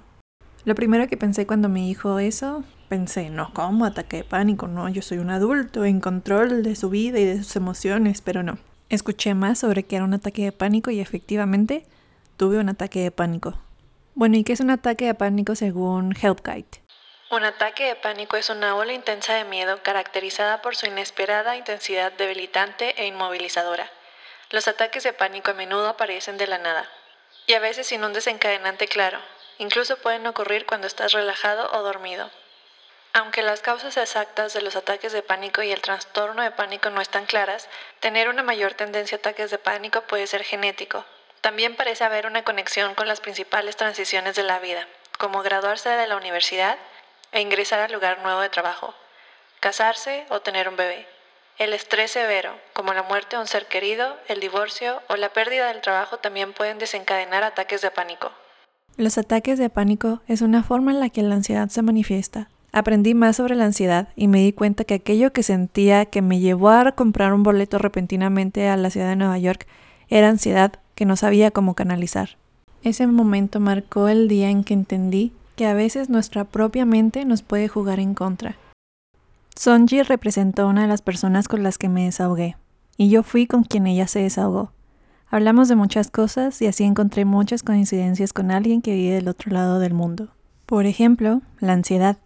Lo 0.67 0.75
primero 0.75 1.09
que 1.09 1.17
pensé 1.17 1.47
cuando 1.47 1.71
me 1.71 1.81
dijo 1.81 2.19
eso, 2.19 2.63
pensé, 2.91 3.31
no, 3.31 3.55
¿cómo 3.55 3.87
ataque 3.87 4.19
de 4.19 4.25
pánico? 4.25 4.69
No, 4.69 4.91
yo 4.91 5.01
soy 5.01 5.17
un 5.17 5.31
adulto 5.31 5.87
en 5.87 6.01
control 6.01 6.63
de 6.63 6.77
su 6.77 6.91
vida 6.91 7.19
y 7.19 7.25
de 7.25 7.43
sus 7.43 7.57
emociones, 7.57 8.21
pero 8.21 8.43
no. 8.43 8.59
Escuché 8.91 9.33
más 9.33 9.59
sobre 9.59 9.85
que 9.85 9.97
era 9.97 10.05
un 10.05 10.13
ataque 10.13 10.45
de 10.45 10.53
pánico 10.53 10.91
y 10.91 11.01
efectivamente 11.01 11.87
tuve 12.37 12.59
un 12.59 12.69
ataque 12.69 13.01
de 13.01 13.13
pánico. 13.13 13.55
Bueno, 14.15 14.37
¿y 14.37 14.45
qué 14.45 14.53
es 14.53 14.61
un 14.61 14.69
ataque 14.69 15.07
de 15.07 15.15
pánico 15.15 15.55
según 15.55 16.13
HelpGuide? 16.13 16.83
Un 17.31 17.45
ataque 17.45 17.85
de 17.85 17.95
pánico 17.95 18.37
es 18.37 18.51
una 18.51 18.75
ola 18.75 18.93
intensa 18.93 19.35
de 19.35 19.45
miedo 19.45 19.85
caracterizada 19.85 20.63
por 20.63 20.75
su 20.75 20.87
inesperada 20.87 21.55
intensidad 21.55 22.11
debilitante 22.11 23.01
e 23.01 23.07
inmovilizadora. 23.07 23.89
Los 24.51 24.67
ataques 24.67 25.05
de 25.05 25.13
pánico 25.13 25.53
a 25.53 25.55
menudo 25.55 25.87
aparecen 25.87 26.39
de 26.39 26.49
la 26.49 26.59
nada 26.59 26.91
y 27.47 27.55
a 27.55 27.61
veces 27.61 27.87
sin 27.87 28.03
un 28.03 28.13
desencadenante 28.13 28.89
claro. 28.89 29.21
Incluso 29.59 29.97
pueden 29.99 30.27
ocurrir 30.27 30.67
cuando 30.67 30.89
estás 30.89 31.13
relajado 31.13 31.71
o 31.73 31.83
dormido. 31.85 32.29
Aunque 33.13 33.43
las 33.43 33.61
causas 33.61 33.97
exactas 33.97 34.53
de 34.53 34.63
los 34.63 34.75
ataques 34.75 35.13
de 35.13 35.23
pánico 35.23 35.63
y 35.63 35.71
el 35.71 35.81
trastorno 35.81 36.43
de 36.43 36.51
pánico 36.51 36.91
no 36.91 37.01
están 37.01 37.27
claras, 37.27 37.69
tener 38.01 38.29
una 38.29 38.43
mayor 38.43 38.75
tendencia 38.75 39.19
a 39.19 39.21
ataques 39.21 39.53
de 39.53 39.59
pánico 39.59 40.01
puede 40.01 40.27
ser 40.27 40.43
genético. 40.43 41.05
También 41.43 41.77
parece 41.77 42.03
haber 42.03 42.27
una 42.27 42.43
conexión 42.43 42.97
con 42.97 43.07
las 43.07 43.21
principales 43.21 43.77
transiciones 43.77 44.35
de 44.35 44.43
la 44.43 44.59
vida, 44.59 44.89
como 45.17 45.43
graduarse 45.43 45.91
de 45.91 46.09
la 46.09 46.17
universidad 46.17 46.77
e 47.33 47.41
ingresar 47.41 47.81
al 47.81 47.93
lugar 47.93 48.23
nuevo 48.23 48.41
de 48.41 48.49
trabajo, 48.49 48.95
casarse 49.61 50.27
o 50.31 50.41
tener 50.41 50.69
un 50.69 50.77
bebé. 50.77 51.07
El 51.59 51.73
estrés 51.73 52.11
severo, 52.11 52.53
como 52.73 52.95
la 52.95 53.03
muerte 53.03 53.37
de 53.37 53.43
un 53.43 53.49
ser 53.49 53.67
querido, 53.67 54.17
el 54.29 54.41
divorcio 54.41 55.03
o 55.09 55.17
la 55.17 55.33
pérdida 55.33 55.69
del 55.69 55.83
trabajo 55.83 56.19
también 56.19 56.53
pueden 56.53 56.79
desencadenar 56.79 57.45
ataques 57.45 57.83
de 57.83 57.91
pánico. 57.91 58.33
Los 58.97 59.19
ataques 59.19 59.59
de 59.59 59.71
pánico 59.71 60.21
es 60.27 60.41
una 60.41 60.63
forma 60.63 60.91
en 60.91 61.01
la 61.01 61.11
que 61.11 61.23
la 61.23 61.35
ansiedad 61.35 61.69
se 61.69 61.83
manifiesta 61.83 62.49
Aprendí 62.73 63.15
más 63.15 63.37
sobre 63.37 63.57
la 63.57 63.65
ansiedad 63.65 64.09
y 64.15 64.29
me 64.29 64.41
di 64.41 64.53
cuenta 64.53 64.85
que 64.85 64.95
aquello 64.95 65.33
que 65.33 65.43
sentía 65.43 66.07
que 66.07 66.23
me 66.23 66.39
llevó 66.39 66.71
a 66.71 66.93
comprar 66.93 67.33
un 67.33 67.43
boleto 67.43 67.79
repentinamente 67.79 68.69
a 68.69 68.77
la 68.77 68.91
ciudad 68.91 69.09
de 69.09 69.17
Nueva 69.17 69.39
York 69.39 69.67
era 70.09 70.29
ansiedad 70.29 70.75
que 70.95 71.05
no 71.05 71.17
sabía 71.17 71.51
cómo 71.51 71.75
canalizar. 71.75 72.37
Ese 72.83 73.07
momento 73.07 73.59
marcó 73.59 74.09
el 74.09 74.29
día 74.29 74.51
en 74.51 74.63
que 74.63 74.75
entendí 74.75 75.33
que 75.61 75.67
a 75.67 75.75
veces 75.75 76.09
nuestra 76.09 76.45
propia 76.45 76.87
mente 76.87 77.27
nos 77.27 77.43
puede 77.43 77.69
jugar 77.69 78.01
en 78.01 78.15
contra. 78.15 78.57
Sonji 79.55 80.01
representó 80.01 80.67
una 80.67 80.81
de 80.81 80.89
las 80.89 81.03
personas 81.03 81.49
con 81.49 81.63
las 81.63 81.77
que 81.77 81.91
me 81.91 82.07
desahogué, 82.07 82.57
y 82.97 83.11
yo 83.11 83.23
fui 83.23 83.47
con 83.47 83.65
quien 83.65 83.87
ella 83.87 84.07
se 84.07 84.21
desahogó. 84.21 84.73
Hablamos 85.29 85.69
de 85.69 85.77
muchas 85.77 86.11
cosas 86.11 86.63
y 86.63 86.67
así 86.67 86.85
encontré 86.85 87.27
muchas 87.27 87.63
coincidencias 87.63 88.33
con 88.33 88.51
alguien 88.51 88.81
que 88.81 88.95
vive 88.95 89.17
del 89.17 89.29
otro 89.29 89.53
lado 89.53 89.81
del 89.81 89.93
mundo. 89.93 90.29
Por 90.65 90.87
ejemplo, 90.87 91.43
la 91.59 91.75
ansiedad. 91.75 92.17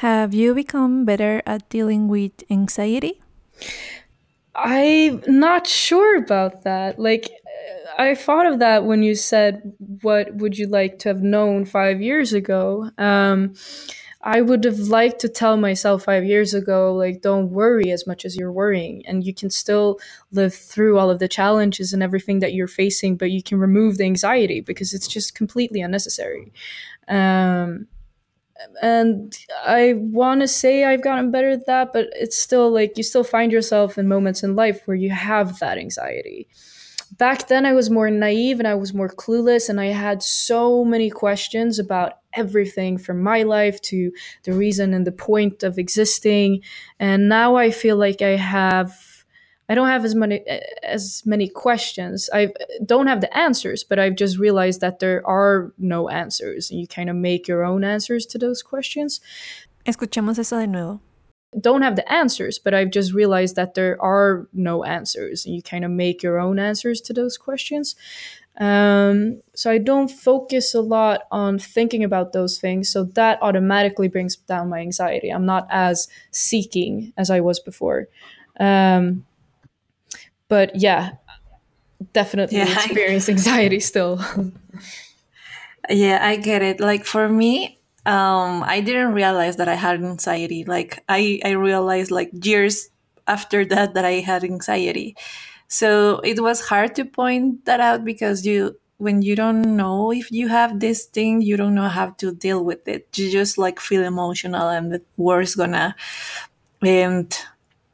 Have 0.00 0.34
you 0.34 0.54
become 0.54 1.04
better 1.04 1.42
at 1.44 1.68
dealing 1.68 2.08
with 2.08 2.32
anxiety? 2.48 3.20
I'm 4.54 5.20
not 5.26 5.66
sure 5.66 6.16
about 6.16 6.62
that. 6.62 6.98
Like, 6.98 7.30
I 7.98 8.14
thought 8.14 8.46
of 8.46 8.58
that 8.58 8.84
when 8.84 9.02
you 9.02 9.14
said, 9.14 9.74
What 10.02 10.34
would 10.36 10.58
you 10.58 10.66
like 10.66 10.98
to 11.00 11.08
have 11.08 11.22
known 11.22 11.64
five 11.64 12.00
years 12.00 12.32
ago? 12.32 12.90
Um, 12.98 13.54
I 14.26 14.40
would 14.40 14.64
have 14.64 14.78
liked 14.78 15.20
to 15.20 15.28
tell 15.28 15.58
myself 15.58 16.04
five 16.04 16.24
years 16.24 16.54
ago, 16.54 16.94
like, 16.94 17.20
don't 17.20 17.50
worry 17.50 17.90
as 17.90 18.06
much 18.06 18.24
as 18.24 18.36
you're 18.36 18.50
worrying. 18.50 19.04
And 19.06 19.22
you 19.22 19.34
can 19.34 19.50
still 19.50 20.00
live 20.32 20.54
through 20.54 20.98
all 20.98 21.10
of 21.10 21.18
the 21.18 21.28
challenges 21.28 21.92
and 21.92 22.02
everything 22.02 22.38
that 22.38 22.54
you're 22.54 22.66
facing, 22.66 23.16
but 23.16 23.30
you 23.30 23.42
can 23.42 23.58
remove 23.58 23.98
the 23.98 24.04
anxiety 24.04 24.62
because 24.62 24.94
it's 24.94 25.06
just 25.06 25.34
completely 25.34 25.82
unnecessary. 25.82 26.54
Um, 27.06 27.86
and 28.80 29.36
I 29.66 29.92
want 29.96 30.40
to 30.40 30.48
say 30.48 30.84
I've 30.84 31.04
gotten 31.04 31.30
better 31.30 31.50
at 31.50 31.66
that, 31.66 31.92
but 31.92 32.08
it's 32.14 32.36
still 32.36 32.70
like 32.70 32.96
you 32.96 33.02
still 33.02 33.24
find 33.24 33.52
yourself 33.52 33.98
in 33.98 34.08
moments 34.08 34.42
in 34.42 34.56
life 34.56 34.80
where 34.86 34.96
you 34.96 35.10
have 35.10 35.58
that 35.58 35.76
anxiety. 35.76 36.48
Back 37.12 37.48
then, 37.48 37.64
I 37.64 37.72
was 37.72 37.90
more 37.90 38.10
naive 38.10 38.58
and 38.58 38.66
I 38.66 38.74
was 38.74 38.92
more 38.92 39.08
clueless, 39.08 39.68
and 39.68 39.80
I 39.80 39.86
had 39.86 40.22
so 40.22 40.84
many 40.84 41.10
questions 41.10 41.78
about 41.78 42.14
everything 42.32 42.98
from 42.98 43.22
my 43.22 43.42
life 43.42 43.80
to 43.82 44.10
the 44.42 44.52
reason 44.52 44.92
and 44.92 45.06
the 45.06 45.12
point 45.12 45.62
of 45.62 45.78
existing. 45.78 46.62
And 46.98 47.28
now 47.28 47.56
I 47.56 47.70
feel 47.70 47.96
like 47.96 48.20
I 48.22 48.36
have 48.36 48.96
I 49.68 49.74
don't 49.74 49.88
have 49.88 50.04
as 50.04 50.14
many 50.14 50.44
as 50.82 51.22
many 51.24 51.48
questions. 51.48 52.28
I 52.32 52.52
don't 52.84 53.06
have 53.06 53.20
the 53.20 53.34
answers, 53.36 53.82
but 53.82 53.98
I've 53.98 54.16
just 54.16 54.38
realized 54.38 54.80
that 54.80 54.98
there 54.98 55.26
are 55.26 55.72
no 55.78 56.08
answers, 56.08 56.70
and 56.70 56.78
you 56.80 56.86
kind 56.86 57.08
of 57.08 57.16
make 57.16 57.48
your 57.48 57.64
own 57.64 57.84
answers 57.84 58.26
to 58.26 58.38
those 58.38 58.62
questions. 58.62 59.20
Escuchemos 59.86 60.38
eso 60.38 60.58
de 60.58 60.66
nuevo. 60.66 61.00
Don't 61.60 61.82
have 61.82 61.96
the 61.96 62.10
answers, 62.10 62.58
but 62.58 62.74
I've 62.74 62.90
just 62.90 63.12
realized 63.12 63.56
that 63.56 63.74
there 63.74 64.00
are 64.02 64.48
no 64.52 64.84
answers, 64.84 65.46
and 65.46 65.54
you 65.54 65.62
kind 65.62 65.84
of 65.84 65.90
make 65.90 66.22
your 66.22 66.38
own 66.38 66.58
answers 66.58 67.00
to 67.02 67.12
those 67.12 67.38
questions. 67.38 67.94
Um, 68.58 69.40
so 69.54 69.70
I 69.70 69.78
don't 69.78 70.08
focus 70.08 70.74
a 70.74 70.80
lot 70.80 71.22
on 71.32 71.58
thinking 71.58 72.04
about 72.04 72.32
those 72.32 72.58
things. 72.58 72.88
So 72.88 73.04
that 73.14 73.38
automatically 73.42 74.08
brings 74.08 74.36
down 74.36 74.68
my 74.68 74.78
anxiety. 74.78 75.30
I'm 75.30 75.46
not 75.46 75.66
as 75.70 76.08
seeking 76.30 77.12
as 77.16 77.30
I 77.30 77.40
was 77.40 77.58
before. 77.58 78.08
Um, 78.60 79.26
but 80.48 80.76
yeah, 80.76 81.12
definitely 82.12 82.58
yeah, 82.58 82.72
experience 82.72 83.28
anxiety 83.28 83.80
still. 83.80 84.20
yeah, 85.90 86.20
I 86.22 86.36
get 86.36 86.62
it. 86.62 86.78
Like 86.78 87.04
for 87.04 87.28
me, 87.28 87.80
um, 88.06 88.62
I 88.62 88.80
didn't 88.80 89.12
realize 89.12 89.56
that 89.56 89.68
I 89.68 89.74
had 89.74 90.02
anxiety. 90.02 90.64
Like 90.64 91.02
I, 91.08 91.40
I 91.44 91.50
realized 91.50 92.10
like 92.10 92.30
years 92.44 92.90
after 93.26 93.64
that 93.66 93.94
that 93.94 94.04
I 94.04 94.20
had 94.20 94.44
anxiety. 94.44 95.16
So 95.68 96.20
it 96.20 96.40
was 96.40 96.60
hard 96.60 96.94
to 96.96 97.04
point 97.04 97.64
that 97.64 97.80
out 97.80 98.04
because 98.04 98.44
you 98.46 98.76
when 98.98 99.22
you 99.22 99.34
don't 99.34 99.76
know 99.76 100.12
if 100.12 100.30
you 100.30 100.48
have 100.48 100.80
this 100.80 101.04
thing, 101.06 101.42
you 101.42 101.56
don't 101.56 101.74
know 101.74 101.88
how 101.88 102.10
to 102.10 102.32
deal 102.32 102.64
with 102.64 102.86
it. 102.86 103.08
You 103.16 103.30
just 103.30 103.58
like 103.58 103.80
feel 103.80 104.04
emotional 104.04 104.68
and 104.68 104.92
the 104.92 105.02
worst 105.16 105.56
gonna 105.56 105.96
end 106.84 107.36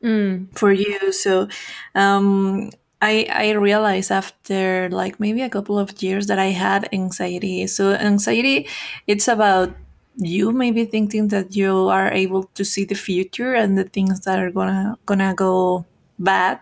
mm. 0.02 0.46
for 0.58 0.72
you. 0.72 1.12
So 1.12 1.48
um, 1.94 2.70
I 3.00 3.26
I 3.32 3.50
realized 3.52 4.10
after 4.10 4.88
like 4.90 5.20
maybe 5.20 5.42
a 5.42 5.48
couple 5.48 5.78
of 5.78 6.02
years 6.02 6.26
that 6.26 6.38
I 6.38 6.50
had 6.50 6.88
anxiety. 6.92 7.66
So 7.66 7.92
anxiety, 7.92 8.68
it's 9.06 9.28
about 9.28 9.74
you 10.16 10.52
may 10.52 10.70
be 10.70 10.84
thinking 10.84 11.28
that 11.28 11.54
you 11.56 11.88
are 11.88 12.10
able 12.12 12.44
to 12.54 12.64
see 12.64 12.84
the 12.84 12.94
future 12.94 13.54
and 13.54 13.76
the 13.76 13.84
things 13.84 14.20
that 14.22 14.38
are 14.38 14.50
gonna 14.50 14.98
gonna 15.06 15.34
go 15.34 15.84
bad. 16.18 16.60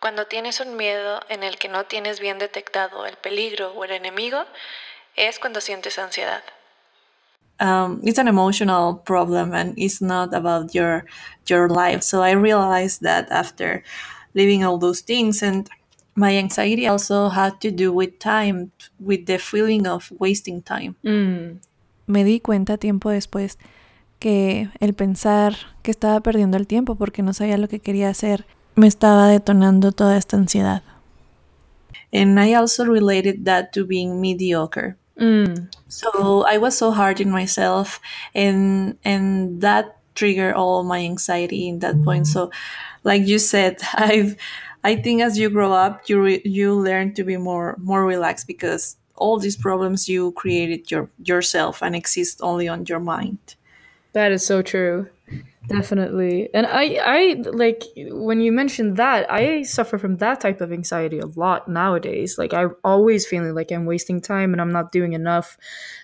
Cuando 0.00 0.26
tienes 0.26 0.60
un 0.60 0.76
miedo 0.76 1.20
en 1.28 1.42
el 1.42 1.56
que 1.56 1.68
no 1.68 1.84
tienes 1.84 2.20
bien 2.20 2.38
detectado 2.38 3.06
el 3.06 3.16
peligro 3.16 3.72
o 3.72 3.84
el 3.84 3.90
enemigo, 3.90 4.44
es 5.16 5.38
cuando 5.38 5.60
sientes 5.60 5.98
ansiedad. 5.98 6.42
um, 7.60 8.00
it's 8.04 8.18
an 8.18 8.28
emotional 8.28 8.94
problem 8.94 9.52
and 9.52 9.74
it's 9.76 10.00
not 10.00 10.34
about 10.34 10.74
your 10.74 11.04
your 11.46 11.68
life 11.68 12.02
so 12.02 12.22
i 12.22 12.30
realized 12.30 13.00
that 13.02 13.30
after 13.30 13.82
living 14.34 14.64
all 14.64 14.78
those 14.78 15.00
things 15.00 15.42
and 15.42 15.68
my 16.14 16.36
anxiety 16.36 16.86
also 16.86 17.28
had 17.28 17.60
to 17.60 17.70
do 17.70 17.92
with 17.92 18.18
time 18.18 18.72
with 18.98 19.26
the 19.26 19.38
feeling 19.38 19.86
of 19.86 20.10
wasting 20.18 20.62
time 20.62 20.96
mm. 21.04 21.58
Me 22.06 22.24
di 22.24 22.40
cuenta 22.40 22.78
tiempo 22.78 23.10
después 23.10 23.58
que 24.18 24.70
el 24.80 24.94
pensar 24.94 25.54
que 25.82 25.90
estaba 25.90 26.20
perdiendo 26.20 26.56
el 26.56 26.66
tiempo 26.66 26.94
porque 26.94 27.22
no 27.22 27.32
sabía 27.32 27.58
lo 27.58 27.68
que 27.68 27.80
quería 27.80 28.08
hacer 28.08 28.46
me 28.74 28.86
estaba 28.86 29.28
detonando 29.28 29.92
toda 29.92 30.16
esta 30.16 30.36
ansiedad 30.36 30.82
and 32.12 32.38
i 32.38 32.54
also 32.54 32.84
related 32.84 33.44
that 33.44 33.72
to 33.72 33.84
being 33.84 34.20
mediocre 34.20 34.96
Mm. 35.18 35.72
So 35.88 36.44
I 36.46 36.58
was 36.58 36.76
so 36.76 36.90
hard 36.90 37.20
in 37.20 37.30
myself, 37.30 38.00
and 38.34 38.98
and 39.04 39.60
that 39.62 39.96
triggered 40.14 40.54
all 40.54 40.84
my 40.84 41.00
anxiety 41.00 41.68
in 41.68 41.80
that 41.80 42.02
point. 42.04 42.26
So, 42.26 42.50
like 43.04 43.26
you 43.26 43.38
said, 43.38 43.80
I've 43.94 44.36
I 44.84 44.96
think 44.96 45.22
as 45.22 45.38
you 45.38 45.50
grow 45.50 45.72
up, 45.72 46.08
you 46.08 46.20
re- 46.20 46.42
you 46.44 46.74
learn 46.74 47.14
to 47.14 47.24
be 47.24 47.36
more 47.36 47.76
more 47.80 48.04
relaxed 48.04 48.46
because 48.46 48.96
all 49.16 49.38
these 49.38 49.56
problems 49.56 50.08
you 50.08 50.32
created 50.32 50.90
your 50.90 51.08
yourself 51.22 51.82
and 51.82 51.94
exist 51.96 52.40
only 52.42 52.68
on 52.68 52.86
your 52.86 53.00
mind. 53.00 53.56
That 54.12 54.32
is 54.32 54.46
so 54.46 54.62
true. 54.62 55.08
Definitely. 55.68 56.48
And 56.54 56.66
I 56.66 56.98
I 57.04 57.42
like 57.50 57.82
when 57.96 58.40
you 58.40 58.52
mentioned 58.52 58.96
that, 58.98 59.30
I 59.30 59.62
suffer 59.62 59.98
from 59.98 60.18
that 60.18 60.40
type 60.40 60.60
of 60.60 60.72
anxiety 60.72 61.18
a 61.18 61.26
lot 61.26 61.66
nowadays. 61.68 62.38
Like 62.38 62.54
I'm 62.54 62.76
always 62.84 63.26
feeling 63.26 63.52
like 63.54 63.72
I'm 63.72 63.84
wasting 63.84 64.20
time 64.20 64.52
and 64.52 64.60
I'm 64.60 64.70
not 64.70 64.92
doing 64.92 65.12
enough. 65.12 65.58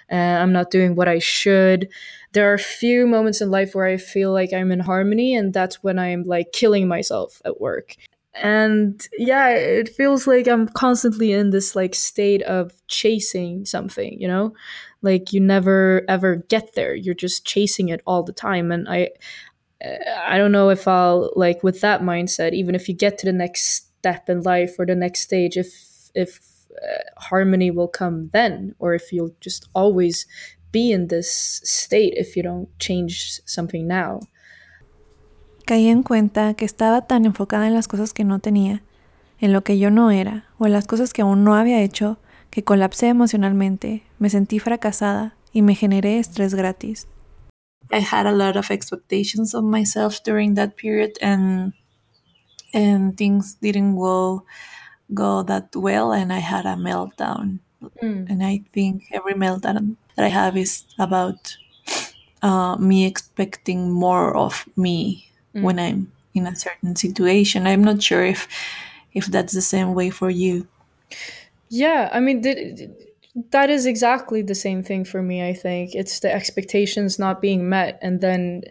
And 0.09 0.43
I'm 0.43 0.53
not 0.53 0.71
doing 0.71 0.97
what 0.97 1.09
I 1.09 1.21
should. 1.21 1.89
There 2.33 2.51
are 2.51 2.55
a 2.55 2.59
few 2.59 3.07
moments 3.07 3.41
in 3.41 3.51
life 3.51 3.75
where 3.75 3.87
I 3.87 3.99
feel 3.99 4.33
like 4.33 4.53
I'm 4.53 4.73
in 4.73 4.81
harmony 4.81 5.35
and 5.37 5.53
that's 5.55 5.83
when 5.83 5.99
I'm 5.99 6.25
like 6.25 6.53
killing 6.53 6.89
myself 6.89 7.41
at 7.45 7.61
work. 7.61 7.97
And 8.35 9.07
yeah, 9.19 9.51
it 9.51 9.91
feels 9.91 10.27
like 10.27 10.49
I'm 10.49 10.67
constantly 10.69 11.33
in 11.33 11.51
this 11.51 11.77
like 11.77 11.95
state 11.95 12.43
of 12.43 12.73
chasing 12.87 13.67
something, 13.67 14.19
you 14.21 14.27
know? 14.27 14.55
Like 15.03 15.33
you 15.33 15.41
never 15.41 16.03
ever 16.09 16.37
get 16.49 16.75
there. 16.75 16.95
You're 16.95 17.15
just 17.15 17.45
chasing 17.45 17.91
it 17.91 18.01
all 18.07 18.23
the 18.23 18.33
time 18.33 18.73
and 18.73 18.89
I 18.89 19.11
I 20.27 20.39
don't 20.39 20.53
know 20.53 20.71
if 20.71 20.87
I'll 20.87 21.33
like 21.35 21.63
with 21.63 21.81
that 21.81 22.03
mindset, 22.03 22.53
even 22.53 22.75
if 22.75 22.89
you 22.89 22.95
get 22.95 23.19
to 23.19 23.27
the 23.27 23.33
next 23.33 23.89
step 23.99 24.29
in 24.29 24.43
life 24.43 24.77
or 24.79 24.87
the 24.87 24.95
next 24.95 25.21
stage, 25.21 25.57
if 25.57 26.11
if 26.15 26.41
uh, 26.73 26.99
harmony 27.21 27.71
will 27.71 27.89
come 27.89 28.31
then, 28.33 28.75
or 28.79 28.95
if 28.95 29.13
you'll 29.13 29.35
just 29.41 29.69
always 29.75 30.27
be 30.71 30.91
in 30.93 31.09
this 31.09 31.61
state 31.65 32.15
if 32.17 32.37
you 32.37 32.43
don't 32.43 32.69
change 32.79 33.41
something 33.45 33.87
now. 33.87 34.21
Caí 35.73 35.89
en 35.89 36.03
cuenta 36.03 36.53
que 36.53 36.67
estaba 36.67 37.07
tan 37.07 37.25
enfocada 37.25 37.67
en 37.67 37.73
las 37.73 37.89
cosas 37.89 38.13
que 38.13 38.25
no 38.25 38.41
tenía, 38.41 38.83
en 39.41 39.55
lo 39.55 39.65
que 39.65 39.79
yo 39.79 39.91
no 39.91 40.11
era, 40.11 40.45
o 40.59 40.67
en 40.67 40.73
las 40.75 40.87
cosas 40.87 41.15
que 41.15 41.23
aún 41.23 41.45
no 41.45 41.55
había 41.55 41.81
hecho, 41.81 42.19
que 42.51 42.63
colapsé 42.63 43.09
emocionalmente, 43.09 44.03
me 44.19 44.29
sentí 44.29 44.59
fracasada 44.59 45.35
y 45.51 45.63
me 45.63 45.75
generé 45.75 46.19
estrés 46.19 46.55
gratis. 46.55 47.09
I 47.91 48.01
had 48.01 48.27
a 48.27 48.33
lot 48.33 48.59
of 48.59 48.71
expectations 48.71 49.55
of 49.55 49.65
myself 49.65 50.19
during 50.23 50.57
that 50.57 50.77
period 50.77 51.13
and 51.23 51.73
and 52.75 53.17
things 53.17 53.57
didn't 53.63 53.97
go 53.97 54.45
go 55.15 55.43
that 55.43 55.75
well 55.75 56.13
and 56.13 56.35
I 56.35 56.41
had 56.41 56.67
a 56.67 56.77
meltdown. 56.77 57.61
Mm. 58.03 58.29
And 58.29 58.43
I 58.43 58.63
think 58.75 59.05
every 59.11 59.33
meltdown 59.33 59.97
that 60.17 60.27
I 60.27 60.29
have 60.29 60.55
is 60.59 60.85
about 60.99 61.57
uh, 62.43 62.77
me 62.77 63.07
expecting 63.07 63.91
more 63.91 64.37
of 64.37 64.69
me 64.77 65.32
mm. 65.55 65.63
when 65.63 65.79
I'm 65.79 66.13
in 66.35 66.47
a 66.47 66.57
certain 66.57 66.97
situation. 66.97 67.67
I'm 67.67 67.85
not 67.85 68.03
sure 68.03 68.25
if 68.25 68.49
if 69.15 69.27
that's 69.27 69.53
the 69.53 69.63
same 69.63 69.95
way 69.95 70.11
for 70.11 70.31
you. 70.31 70.67
Yeah, 71.69 72.09
I 72.13 72.21
mean, 72.21 72.41
did, 72.41 72.95
that 73.51 73.71
is 73.71 73.87
exactly 73.87 74.43
the 74.43 74.55
same 74.55 74.83
thing 74.83 75.05
for 75.05 75.23
me 75.23 75.47
i 75.47 75.53
think 75.53 75.95
it's 75.95 76.21
the 76.21 76.33
expectations 76.33 77.19
not 77.19 77.41
being 77.41 77.69
met 77.69 77.99
and 78.03 78.21
then 78.21 78.63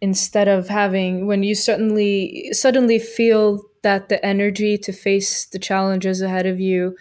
instead 0.00 0.48
of 0.48 0.68
having 0.68 1.26
when 1.26 1.42
you 1.42 1.54
suddenly 1.54 2.48
suddenly 2.52 2.98
feel 2.98 3.62
that 3.82 4.08
the 4.08 4.24
energy 4.24 4.78
to 4.78 4.92
face 4.92 5.46
the 5.46 5.58
challenges 5.58 6.22
ahead 6.22 6.46
of 6.46 6.60
you 6.60 6.96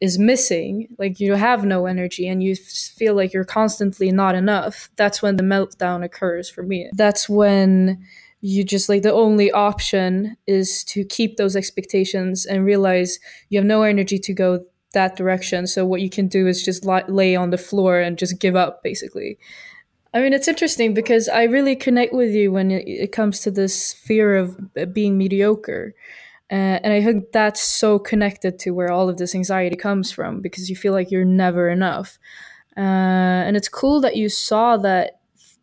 is 0.00 0.18
missing 0.18 0.88
like 0.98 1.18
you 1.20 1.34
have 1.34 1.64
no 1.64 1.86
energy 1.86 2.28
and 2.28 2.42
you 2.42 2.54
feel 2.54 3.14
like 3.14 3.32
you're 3.32 3.44
constantly 3.44 4.10
not 4.12 4.34
enough 4.34 4.88
that's 4.96 5.20
when 5.20 5.36
the 5.36 5.42
meltdown 5.42 6.04
occurs 6.04 6.48
for 6.48 6.62
me 6.62 6.90
that's 6.94 7.28
when 7.28 8.04
you 8.42 8.64
just 8.64 8.88
like 8.88 9.02
the 9.02 9.12
only 9.12 9.52
option 9.52 10.36
is 10.48 10.82
to 10.82 11.04
keep 11.04 11.36
those 11.36 11.54
expectations 11.54 12.44
and 12.44 12.64
realize 12.64 13.20
you 13.48 13.58
have 13.58 13.64
no 13.64 13.82
energy 13.82 14.18
to 14.18 14.34
go 14.34 14.64
that 14.94 15.16
direction. 15.16 15.66
So 15.66 15.86
what 15.86 16.00
you 16.00 16.10
can 16.10 16.26
do 16.26 16.48
is 16.48 16.62
just 16.62 16.84
lay 16.84 17.36
on 17.36 17.50
the 17.50 17.56
floor 17.56 18.00
and 18.00 18.18
just 18.18 18.40
give 18.40 18.56
up, 18.56 18.82
basically. 18.82 19.38
I 20.12 20.20
mean, 20.20 20.32
it's 20.32 20.48
interesting 20.48 20.92
because 20.92 21.28
I 21.28 21.44
really 21.44 21.76
connect 21.76 22.12
with 22.12 22.32
you 22.32 22.50
when 22.50 22.72
it, 22.72 22.86
it 22.86 23.12
comes 23.12 23.40
to 23.40 23.50
this 23.50 23.92
fear 23.92 24.36
of 24.36 24.58
being 24.92 25.16
mediocre. 25.16 25.94
Uh, 26.50 26.82
and 26.82 26.92
I 26.92 27.02
think 27.02 27.32
that's 27.32 27.62
so 27.62 27.98
connected 27.98 28.58
to 28.58 28.72
where 28.72 28.90
all 28.90 29.08
of 29.08 29.16
this 29.16 29.36
anxiety 29.36 29.76
comes 29.76 30.10
from 30.10 30.42
because 30.42 30.68
you 30.68 30.76
feel 30.76 30.92
like 30.92 31.10
you're 31.12 31.24
never 31.24 31.70
enough. 31.70 32.18
Uh, 32.76 32.80
and 33.46 33.56
it's 33.56 33.68
cool 33.68 34.00
that 34.00 34.16
you 34.16 34.28
saw 34.28 34.76
that 34.78 35.21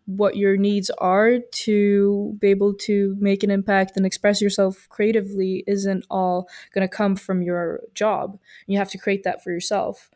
what 0.09 0.35
your 0.35 0.57
needs 0.57 0.89
are 0.97 1.37
to 1.51 2.35
be 2.39 2.47
able 2.47 2.73
to 2.73 3.15
make 3.19 3.43
an 3.43 3.51
impact 3.51 3.95
and 3.95 4.07
express 4.07 4.41
yourself 4.41 4.87
creatively 4.89 5.63
isn't 5.67 6.03
all 6.09 6.49
going 6.73 6.87
to 6.87 6.91
come 6.93 7.15
from 7.15 7.43
your 7.43 7.81
job. 7.93 8.39
You 8.65 8.79
have 8.79 8.89
to 8.89 8.97
create 8.97 9.21
that 9.23 9.43
for 9.43 9.51
yourself. 9.51 10.09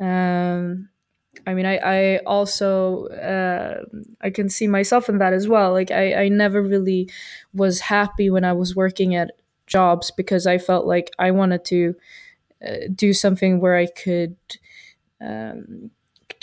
Um, 0.00 0.88
I 1.46 1.52
mean, 1.52 1.66
I, 1.66 1.76
I 1.76 2.16
also 2.24 3.08
uh, 3.08 3.82
I 4.22 4.30
can 4.30 4.48
see 4.48 4.66
myself 4.66 5.10
in 5.10 5.18
that 5.18 5.34
as 5.34 5.46
well. 5.46 5.72
Like 5.72 5.90
I, 5.90 6.14
I 6.14 6.28
never 6.28 6.62
really 6.62 7.10
was 7.52 7.80
happy 7.80 8.30
when 8.30 8.44
I 8.44 8.54
was 8.54 8.74
working 8.74 9.14
at 9.14 9.32
jobs 9.66 10.10
because 10.10 10.46
I 10.46 10.56
felt 10.56 10.86
like 10.86 11.10
I 11.18 11.32
wanted 11.32 11.66
to 11.66 11.94
uh, 12.66 12.76
do 12.94 13.12
something 13.12 13.60
where 13.60 13.76
I 13.76 13.88
could 13.88 14.36
um, 15.20 15.90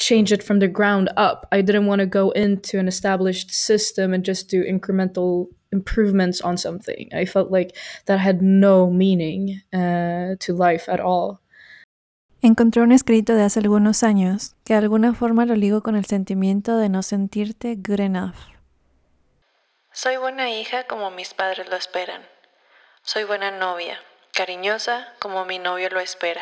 change 0.01 0.31
it 0.31 0.43
from 0.43 0.60
the 0.60 0.67
ground 0.67 1.10
up. 1.15 1.48
I 1.51 1.62
didn't 1.62 1.86
want 1.86 2.00
to 2.00 2.08
go 2.08 2.31
into 2.31 2.79
an 2.79 2.88
established 2.88 3.51
system 3.51 4.13
and 4.13 4.25
just 4.25 4.50
do 4.50 4.63
incremental 4.63 5.48
improvements 5.72 6.41
on 6.41 6.58
something. 6.58 7.08
I 7.13 7.25
felt 7.25 7.51
like 7.51 7.77
that 8.08 8.20
had 8.20 8.41
no 8.41 8.89
meaning 8.89 9.62
uh, 9.72 10.36
to 10.39 10.53
life 10.53 10.89
at 10.89 11.00
all. 11.00 11.39
Encontré 12.43 12.81
un 12.81 12.91
escrito 12.91 13.36
de 13.36 13.43
hace 13.43 13.60
algunos 13.60 14.01
años 14.01 14.55
que 14.65 14.74
de 14.74 14.79
alguna 14.79 15.13
forma 15.13 15.46
lo 15.46 15.55
ligo 15.55 15.84
con 15.84 15.96
el 15.96 16.05
sentimiento 16.05 16.77
de 16.77 16.89
no 16.89 17.03
sentirte 17.03 17.75
good 17.75 18.00
enough. 18.00 18.36
Soy 19.93 20.17
buena 20.17 20.50
hija 20.50 20.86
como 20.88 21.12
mis 21.12 21.36
padres 21.36 21.70
lo 21.70 21.75
esperan. 21.75 22.24
Soy 23.03 23.25
buena 23.25 23.51
novia, 23.51 24.00
cariñosa 24.34 25.05
como 25.20 25.46
mi 25.46 25.60
novio 25.60 25.89
lo 25.91 26.00
espera. 26.00 26.41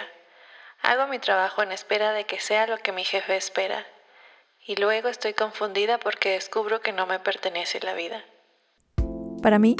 Hago 0.81 1.07
mi 1.07 1.19
trabajo 1.19 1.61
en 1.61 1.71
espera 1.71 2.13
de 2.13 2.25
que 2.25 2.39
sea 2.39 2.65
lo 2.67 2.77
que 2.77 2.91
mi 2.91 3.03
jefe 3.03 3.35
espera. 3.35 3.85
Y 4.65 4.75
luego 4.75 5.07
estoy 5.07 5.33
confundida 5.33 5.99
porque 5.99 6.31
descubro 6.31 6.81
que 6.81 6.93
no 6.93 7.05
me 7.05 7.19
pertenece 7.19 7.79
la 7.81 7.93
vida. 7.93 8.23
Para 9.41 9.59
mí, 9.59 9.75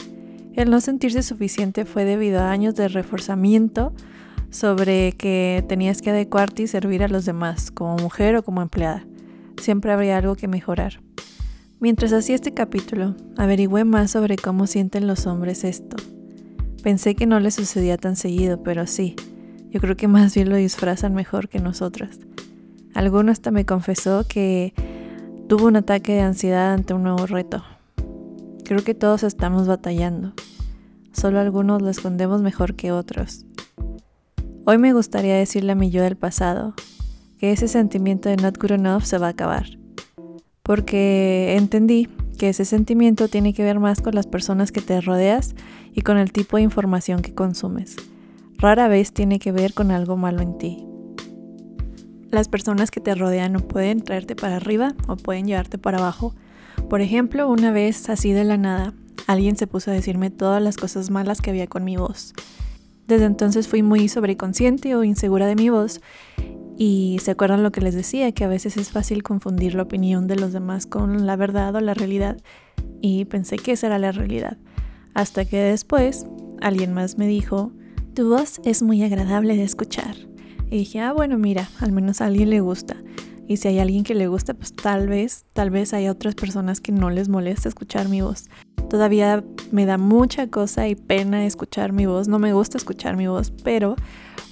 el 0.56 0.70
no 0.70 0.82
sentirse 0.82 1.24
suficiente 1.24 1.86
fue 1.86 2.06
debido 2.06 2.42
a 2.42 2.52
años 2.52 2.76
de 2.76 2.88
reforzamiento 2.88 3.94
sobre 4.50 5.14
que 5.14 5.64
tenías 5.68 6.02
que 6.02 6.10
adecuarte 6.10 6.64
y 6.64 6.68
servir 6.68 7.04
a 7.04 7.08
los 7.08 7.26
demás, 7.26 7.72
como 7.72 7.96
mujer 7.98 8.36
o 8.36 8.44
como 8.44 8.62
empleada. 8.62 9.06
Siempre 9.62 9.92
habría 9.92 10.18
algo 10.18 10.36
que 10.36 10.48
mejorar. 10.48 11.02
Mientras 11.80 12.12
hacía 12.12 12.36
este 12.36 12.54
capítulo, 12.54 13.16
averigüé 13.38 13.86
más 13.86 14.12
sobre 14.12 14.36
cómo 14.36 14.68
sienten 14.68 15.08
los 15.08 15.28
hombres 15.28 15.64
esto. 15.64 15.96
Pensé 16.84 17.16
que 17.16 17.26
no 17.26 17.40
les 17.40 17.56
sucedía 17.56 17.98
tan 17.98 18.16
seguido, 18.16 18.64
pero 18.64 18.86
sí, 18.88 19.16
yo 19.72 19.80
creo 19.80 19.96
que 19.96 20.08
más 20.08 20.34
bien 20.34 20.50
lo 20.50 20.56
disfrazan 20.56 21.14
mejor 21.14 21.48
que 21.48 21.60
nosotras. 21.60 22.20
Alguno 22.94 23.32
hasta 23.32 23.52
me 23.52 23.66
confesó 23.66 24.26
que 24.28 24.74
tuvo 25.48 25.68
un 25.68 25.76
ataque 25.76 26.14
de 26.14 26.22
ansiedad 26.22 26.74
ante 26.74 26.94
un 26.94 27.04
nuevo 27.04 27.26
reto. 27.28 27.64
Creo 28.66 28.84
que 28.84 28.96
todos 28.96 29.24
estamos 29.24 29.68
batallando. 29.68 30.34
Solo 31.12 31.40
algunos 31.40 31.82
lo 31.82 31.90
escondemos 31.90 32.42
mejor 32.42 32.76
que 32.76 32.92
otros. 32.92 33.46
Hoy 34.66 34.78
me 34.78 34.94
gustaría 34.94 35.36
decirle 35.36 35.72
a 35.72 35.76
mi 35.76 35.90
yo 35.90 36.04
del 36.04 36.18
pasado 36.18 36.74
que 37.40 37.52
ese 37.52 37.68
sentimiento 37.68 38.30
de 38.30 38.38
not 38.38 38.58
good 38.60 38.72
enough 38.72 39.04
se 39.04 39.18
va 39.18 39.28
a 39.28 39.32
acabar. 39.32 39.66
Porque 40.64 41.56
entendí 41.58 42.10
que 42.38 42.50
ese 42.50 42.66
sentimiento 42.66 43.28
tiene 43.28 43.54
que 43.54 43.64
ver 43.64 43.80
más 43.80 44.02
con 44.02 44.16
las 44.16 44.28
personas 44.28 44.72
que 44.72 44.82
te 44.82 45.02
rodeas 45.02 45.56
y 45.94 46.02
con 46.02 46.18
el 46.18 46.32
tipo 46.32 46.58
de 46.58 46.64
información 46.64 47.22
que 47.22 47.34
consumes. 47.34 47.96
Rara 48.60 48.88
vez 48.88 49.14
tiene 49.14 49.40
que 49.40 49.52
ver 49.52 49.74
con 49.74 49.92
algo 49.92 50.18
malo 50.18 50.42
en 50.42 50.58
ti. 50.58 50.86
Las 52.30 52.48
personas 52.48 52.92
que 52.92 53.00
te 53.00 53.16
rodean 53.16 53.54
no 53.54 53.60
pueden 53.60 54.02
traerte 54.02 54.36
para 54.36 54.58
arriba 54.58 54.94
o 55.08 55.16
pueden 55.16 55.48
llevarte 55.48 55.78
para 55.78 55.98
abajo. 55.98 56.36
Por 56.90 57.02
ejemplo, 57.02 57.50
una 57.50 57.72
vez 57.72 58.10
así 58.10 58.34
de 58.34 58.44
la 58.44 58.58
nada, 58.58 58.94
alguien 59.28 59.56
se 59.56 59.66
puso 59.66 59.92
a 59.92 59.94
decirme 59.94 60.30
todas 60.30 60.62
las 60.62 60.78
cosas 60.78 61.10
malas 61.10 61.42
que 61.42 61.50
había 61.50 61.68
con 61.68 61.84
mi 61.84 61.98
voz 61.98 62.34
desde 63.10 63.26
entonces 63.26 63.68
fui 63.68 63.82
muy 63.82 64.08
sobreconsciente 64.08 64.96
o 64.96 65.04
insegura 65.04 65.48
de 65.48 65.56
mi 65.56 65.70
voz 65.70 66.00
y 66.78 67.18
se 67.22 67.32
acuerdan 67.32 67.64
lo 67.64 67.72
que 67.72 67.82
les 67.82 67.96
decía, 67.96 68.32
que 68.32 68.44
a 68.44 68.48
veces 68.48 68.78
es 68.78 68.92
fácil 68.92 69.24
confundir 69.24 69.74
la 69.74 69.82
opinión 69.82 70.28
de 70.28 70.36
los 70.36 70.54
demás 70.54 70.86
con 70.86 71.26
la 71.26 71.36
verdad 71.36 71.76
o 71.76 71.82
la 71.82 71.96
realidad 71.96 72.38
y 73.02 73.26
pensé 73.26 73.58
que 73.58 73.72
esa 73.72 73.88
era 73.88 73.98
la 73.98 74.12
realidad. 74.12 74.58
Hasta 75.16 75.44
que 75.44 75.58
después 75.58 76.28
alguien 76.62 76.94
más 76.94 77.18
me 77.18 77.28
dijo, 77.28 77.72
tu 78.14 78.30
voz 78.30 78.60
es 78.66 78.82
muy 78.82 79.04
agradable 79.04 79.56
de 79.56 79.64
escuchar. 79.64 80.16
Y 80.70 80.80
dije, 80.80 81.00
ah, 81.00 81.14
bueno, 81.14 81.38
mira, 81.38 81.70
al 81.80 81.92
menos 81.92 82.22
a 82.22 82.28
alguien 82.28 82.50
le 82.50 82.60
gusta. 82.60 82.98
Y 83.48 83.58
si 83.58 83.68
hay 83.68 83.80
alguien 83.80 84.04
que 84.04 84.14
le 84.14 84.28
gusta, 84.28 84.54
pues 84.54 84.76
tal 84.76 85.08
vez, 85.08 85.46
tal 85.54 85.72
vez 85.72 85.94
hay 85.94 86.08
otras 86.08 86.36
personas 86.36 86.82
que 86.82 86.92
no 86.92 87.10
les 87.10 87.30
molesta 87.30 87.68
escuchar 87.68 88.08
mi 88.08 88.22
voz. 88.22 88.50
Todavía 88.90 89.44
me 89.72 89.86
da 89.86 89.98
mucha 89.98 90.48
cosa 90.48 90.88
y 90.88 90.96
pena 90.96 91.46
escuchar 91.46 91.92
mi 91.92 92.06
voz, 92.06 92.28
no 92.28 92.40
me 92.40 92.54
gusta 92.54 92.78
escuchar 92.78 93.18
mi 93.18 93.28
voz, 93.28 93.52
pero 93.64 93.96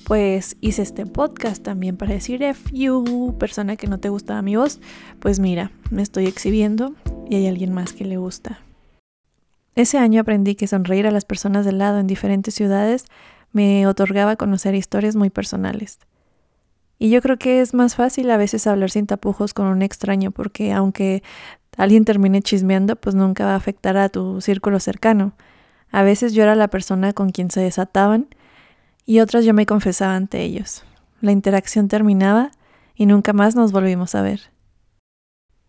pues 0.05 0.58
hice 0.62 0.82
este 0.84 1.05
podcast 1.05 1.62
también 1.62 1.97
para 1.97 2.13
decir, 2.13 2.41
if 2.41 2.71
you, 2.71 3.36
persona 3.38 3.75
que 3.75 3.88
no 3.88 3.99
te 3.99 4.10
gusta 4.10 4.41
mi 4.41 4.55
voz, 4.55 4.79
pues 5.19 5.39
mira, 5.39 5.71
me 5.91 6.01
estoy 6.01 6.25
exhibiendo 6.25 6.93
y 7.29 7.36
hay 7.36 7.47
alguien 7.47 7.73
más 7.73 7.93
que 7.93 8.05
le 8.05 8.17
gusta. 8.17 8.60
Ese 9.75 9.99
año 9.99 10.21
aprendí 10.21 10.55
que 10.55 10.65
sonreír 10.65 11.05
a 11.05 11.12
las 11.12 11.25
personas 11.25 11.65
del 11.65 11.77
lado 11.77 11.99
en 11.99 12.08
diferentes 12.08 12.55
ciudades 12.55 13.05
me 13.51 13.88
otorgaba 13.88 14.36
conocer 14.36 14.75
historias 14.75 15.15
muy 15.15 15.29
personales. 15.29 15.99
Y 16.99 17.10
yo 17.10 17.21
creo 17.21 17.38
que 17.38 17.62
es 17.62 17.73
más 17.73 17.95
fácil 17.95 18.29
a 18.31 18.38
veces 18.38 18.67
hablar 18.67 18.89
sin 18.89 19.05
tapujos 19.05 19.53
con 19.53 19.67
un 19.67 19.81
extraño 19.81 20.31
porque 20.31 20.73
aunque 20.73 21.23
alguien 21.77 22.05
termine 22.05 22.41
chismeando, 22.41 22.95
pues 22.95 23.15
nunca 23.15 23.45
va 23.45 23.53
a 23.53 23.57
afectar 23.57 23.97
a 23.97 24.10
tu 24.10 24.41
círculo 24.41 24.79
cercano. 24.79 25.33
A 25.91 26.03
veces 26.03 26.33
yo 26.33 26.43
era 26.43 26.55
la 26.55 26.69
persona 26.69 27.13
con 27.13 27.29
quien 27.29 27.51
se 27.51 27.62
desataban 27.62 28.27
y 29.05 29.19
otras 29.19 29.45
yo 29.45 29.53
me 29.53 29.65
confesaba 29.65 30.15
ante 30.15 30.41
ellos. 30.41 30.83
La 31.21 31.31
interacción 31.31 31.88
terminaba 31.88 32.51
y 32.95 33.05
nunca 33.05 33.31
más 33.33 33.55
nos 33.55 33.71
volvimos 33.71 34.15
a 34.15 34.21
ver. 34.21 34.51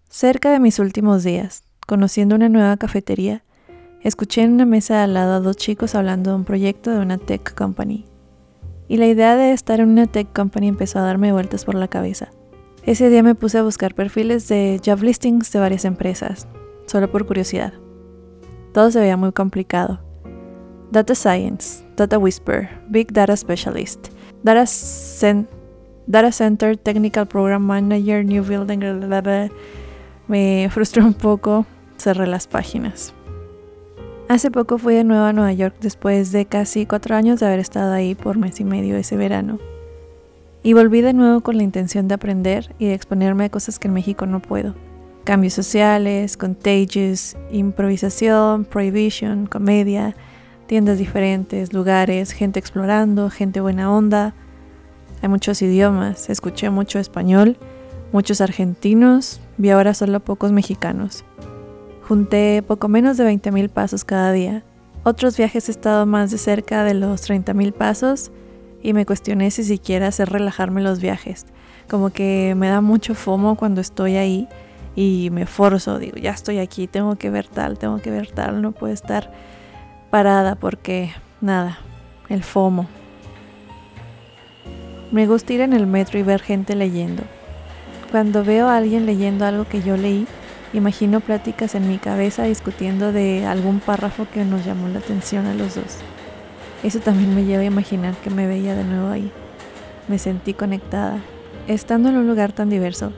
Cerca 0.09 0.51
de 0.51 0.61
mis 0.61 0.79
últimos 0.79 1.23
días, 1.23 1.63
conociendo 1.87 2.35
una 2.35 2.49
nueva 2.49 2.77
cafetería, 2.79 3.45
escuché 4.03 4.43
en 4.43 4.53
una 4.53 4.65
mesa 4.65 5.03
al 5.03 5.15
lado 5.15 5.35
a 5.35 5.41
dos 5.41 5.57
chicos 5.57 5.95
hablando 5.95 6.31
de 6.31 6.37
un 6.37 6.45
proyecto 6.45 6.91
de 6.91 7.01
una 7.01 7.19
tech 7.19 7.55
company. 7.55 8.07
Y 8.89 8.97
la 8.97 9.07
idea 9.07 9.37
de 9.37 9.53
estar 9.53 9.81
en 9.81 9.91
una 9.91 10.07
tech 10.07 10.33
company 10.33 10.69
empezó 10.69 10.99
a 10.99 11.03
darme 11.03 11.33
vueltas 11.33 11.65
por 11.65 11.75
la 11.75 11.89
cabeza. 11.89 12.31
Ese 12.85 13.11
día 13.11 13.23
me 13.23 13.35
puse 13.35 13.59
a 13.59 13.63
buscar 13.63 13.95
perfiles 13.95 14.49
de 14.49 14.81
job 14.85 15.03
listings 15.03 15.53
de 15.53 15.61
varias 15.61 15.85
empresas, 15.85 16.49
solo 16.87 17.11
por 17.11 17.27
curiosidad. 17.27 17.75
Todo 18.73 18.91
se 18.91 19.01
veía 19.01 19.17
muy 19.17 19.33
complicado. 19.33 20.01
Data 20.91 21.15
Science, 21.15 21.85
Data 21.97 22.17
Whisper, 22.17 22.71
Big 22.89 23.13
Data 23.13 23.37
Specialist, 23.37 24.09
Data, 24.43 24.65
Data 26.07 26.33
Center 26.33 26.77
Technical 26.79 27.27
Program 27.27 27.63
Manager, 27.63 28.25
New 28.25 28.43
Building, 28.43 28.81
me 30.29 30.69
frustró 30.73 31.05
un 31.05 31.13
poco, 31.13 31.67
cerré 31.99 32.27
las 32.27 32.47
páginas. 32.47 33.13
Hace 34.29 34.51
poco 34.51 34.77
fui 34.77 34.93
de 34.93 35.05
nuevo 35.05 35.25
a 35.25 35.33
Nueva 35.33 35.55
York 35.55 35.77
después 35.81 36.33
de 36.33 36.45
casi 36.45 36.85
cuatro 36.85 37.17
años 37.17 37.41
de 37.41 37.47
haber 37.47 37.61
estado 37.61 37.95
ahí 37.95 38.15
por 38.15 38.37
mes 38.37 38.61
y 38.61 38.65
medio 38.65 38.95
ese 38.99 39.17
verano. 39.17 39.59
Y 40.63 40.75
volví 40.75 41.01
de 41.01 41.15
nuevo 41.15 41.41
con 41.41 41.57
la 41.57 41.63
intención 41.63 42.09
de 42.09 42.15
aprender 42.17 42.75
y 42.79 42.89
de 42.89 42.95
exponerme 42.95 43.47
a 43.47 43.49
cosas 43.49 43.79
que 43.79 43.89
en 43.89 43.95
México 43.95 44.27
no 44.27 44.41
puedo. 44.41 44.75
Cambios 45.25 45.55
sociales, 45.55 46.37
contagious, 46.37 47.39
improvisación, 47.51 48.67
prohibition, 48.67 49.47
comedia, 49.47 50.15
tiendas 50.67 50.99
diferentes, 50.99 51.73
lugares, 51.73 52.33
gente 52.33 52.59
explorando, 52.59 53.31
gente 53.31 53.63
buena 53.63 53.91
onda. 53.91 54.35
Hay 55.23 55.31
muchos 55.31 55.63
idiomas, 55.63 56.29
escuché 56.29 56.69
mucho 56.69 56.99
español, 56.99 57.57
muchos 58.13 58.43
argentinos, 58.43 59.41
vi 59.57 59.71
ahora 59.71 59.95
solo 59.95 60.21
pocos 60.21 60.53
mexicanos. 60.53 61.25
Junté 62.09 62.65
poco 62.67 62.89
menos 62.89 63.19
de 63.19 63.31
20.000 63.31 63.69
pasos 63.69 64.03
cada 64.03 64.33
día. 64.33 64.65
Otros 65.05 65.37
viajes 65.37 65.69
he 65.69 65.73
estado 65.73 66.07
más 66.07 66.31
de 66.31 66.39
cerca 66.39 66.83
de 66.83 66.95
los 66.95 67.29
30.000 67.29 67.75
pasos 67.75 68.31
y 68.83 68.95
me 68.95 69.05
cuestioné 69.05 69.51
si 69.51 69.63
siquiera 69.63 70.07
hacer 70.07 70.31
relajarme 70.31 70.81
los 70.81 71.01
viajes. 71.03 71.45
Como 71.87 72.09
que 72.09 72.55
me 72.57 72.69
da 72.69 72.81
mucho 72.81 73.15
fomo 73.15 73.57
cuando 73.57 73.83
estoy 73.83 74.17
ahí 74.17 74.49
y 74.97 75.29
me 75.33 75.45
forzo, 75.45 75.99
digo, 75.99 76.17
ya 76.17 76.31
estoy 76.31 76.61
aquí, 76.61 76.87
tengo 76.87 77.17
que 77.17 77.29
ver 77.29 77.47
tal, 77.47 77.79
tengo 77.79 77.99
que 77.99 78.11
ver 78.11 78.31
tal, 78.31 78.63
no 78.63 78.73
puedo 78.73 78.95
estar 78.95 79.31
parada 80.09 80.55
porque 80.55 81.13
nada, 81.43 81.79
el 82.31 82.43
fomo. 82.43 82.87
Me 85.13 85.27
gusta 85.27 85.53
ir 85.53 85.61
en 85.61 85.75
el 85.75 85.87
metro 85.87 86.19
y 86.19 86.23
ver 86.23 86.41
gente 86.41 86.75
leyendo. 86.75 87.23
Cuando 88.11 88.45
veo 88.45 88.67
a 88.67 88.79
alguien 88.79 89.05
leyendo 89.05 89.45
algo 89.45 89.67
que 89.67 89.83
yo 89.83 89.99
leí, 89.99 90.27
imagino 90.73 91.21
pláticas 91.21 91.75
en 91.75 91.89
mi 91.89 91.99
cabeza 91.99 92.45
discutiendo 92.45 93.13
de 93.13 93.47
algún 93.47 93.81
párrafo 93.81 94.27
que 94.33 94.45
nos 94.45 94.65
llamó 94.65 94.89
la 94.89 94.99
atención 94.99 95.47
a 95.47 95.55
los 95.55 95.75
dos. 95.75 95.99
Eso 96.83 97.01
también 97.01 97.35
me 97.35 97.45
lleva 97.45 97.63
a 97.63 97.67
imaginar 97.67 98.15
que 98.17 98.31
me 98.31 98.47
veía 98.47 98.75
de 98.75 98.85
nuevo 98.85 99.09
ahí. 99.09 99.33
Me 100.07 100.19
sentí 100.19 100.55
conectada. 100.55 101.21
Estando 101.67 102.09
en 102.09 102.17
un 102.17 102.29
lugar 102.29 102.53
tan 102.53 102.71
diverso, 102.71 103.13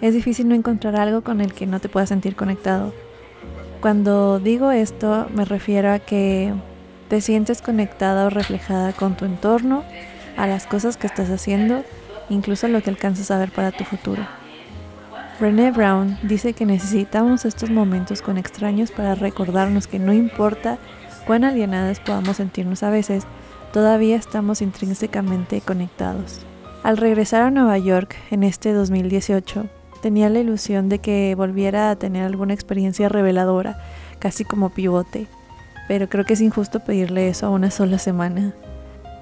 es 0.00 0.12
difícil 0.12 0.48
no 0.48 0.54
encontrar 0.54 0.96
algo 0.96 1.22
con 1.22 1.40
el 1.40 1.52
que 1.52 1.66
no 1.66 1.80
te 1.80 1.88
puedas 1.88 2.08
sentir 2.08 2.36
conectado. 2.36 2.92
Cuando 3.80 4.40
digo 4.40 4.70
esto, 4.70 5.28
me 5.34 5.44
refiero 5.44 5.92
a 5.92 5.98
que 5.98 6.52
te 7.08 7.20
sientes 7.20 7.62
conectada 7.62 8.26
o 8.26 8.30
reflejada 8.30 8.92
con 8.92 9.16
tu 9.16 9.24
entorno, 9.24 9.84
a 10.36 10.46
las 10.46 10.66
cosas 10.66 10.96
que 10.96 11.06
estás 11.06 11.30
haciendo, 11.30 11.84
incluso 12.28 12.66
a 12.66 12.68
lo 12.68 12.82
que 12.82 12.90
alcanzas 12.90 13.30
a 13.30 13.38
ver 13.38 13.52
para 13.52 13.70
tu 13.70 13.84
futuro. 13.84 14.22
Brené 15.38 15.70
Brown 15.70 16.18
dice 16.22 16.54
que 16.54 16.64
necesitamos 16.64 17.44
estos 17.44 17.70
momentos 17.70 18.22
con 18.22 18.38
extraños 18.38 18.90
para 18.90 19.14
recordarnos 19.14 19.86
que 19.86 19.98
no 19.98 20.12
importa 20.12 20.78
cuán 21.26 21.44
alienadas 21.44 22.00
podamos 22.00 22.38
sentirnos 22.38 22.82
a 22.82 22.90
veces, 22.90 23.24
todavía 23.72 24.16
estamos 24.16 24.62
intrínsecamente 24.62 25.60
conectados. 25.60 26.40
Al 26.82 26.96
regresar 26.96 27.42
a 27.42 27.50
Nueva 27.50 27.76
York 27.78 28.16
en 28.30 28.44
este 28.44 28.72
2018, 28.72 29.66
Tenía 30.06 30.28
la 30.28 30.38
ilusión 30.38 30.88
de 30.88 30.98
que 31.00 31.34
volviera 31.36 31.90
a 31.90 31.96
tener 31.96 32.24
alguna 32.24 32.54
experiencia 32.54 33.08
reveladora, 33.08 33.78
casi 34.18 34.44
como 34.44 34.70
pivote, 34.70 35.26
pero 35.88 36.08
creo 36.08 36.24
que 36.24 36.34
es 36.34 36.40
injusto 36.40 36.80
pedirle 36.80 37.28
eso 37.28 37.46
a 37.46 37.50
una 37.50 37.70
sola 37.70 37.98
semana. 37.98 38.54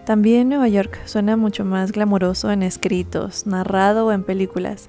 También 0.04 0.48
Nueva 0.48 0.68
York 0.68 0.98
suena 1.06 1.36
mucho 1.36 1.64
más 1.64 1.92
glamoroso 1.92 2.50
en 2.50 2.62
escritos, 2.62 3.46
narrado 3.46 4.06
o 4.06 4.12
en 4.12 4.24
películas, 4.24 4.88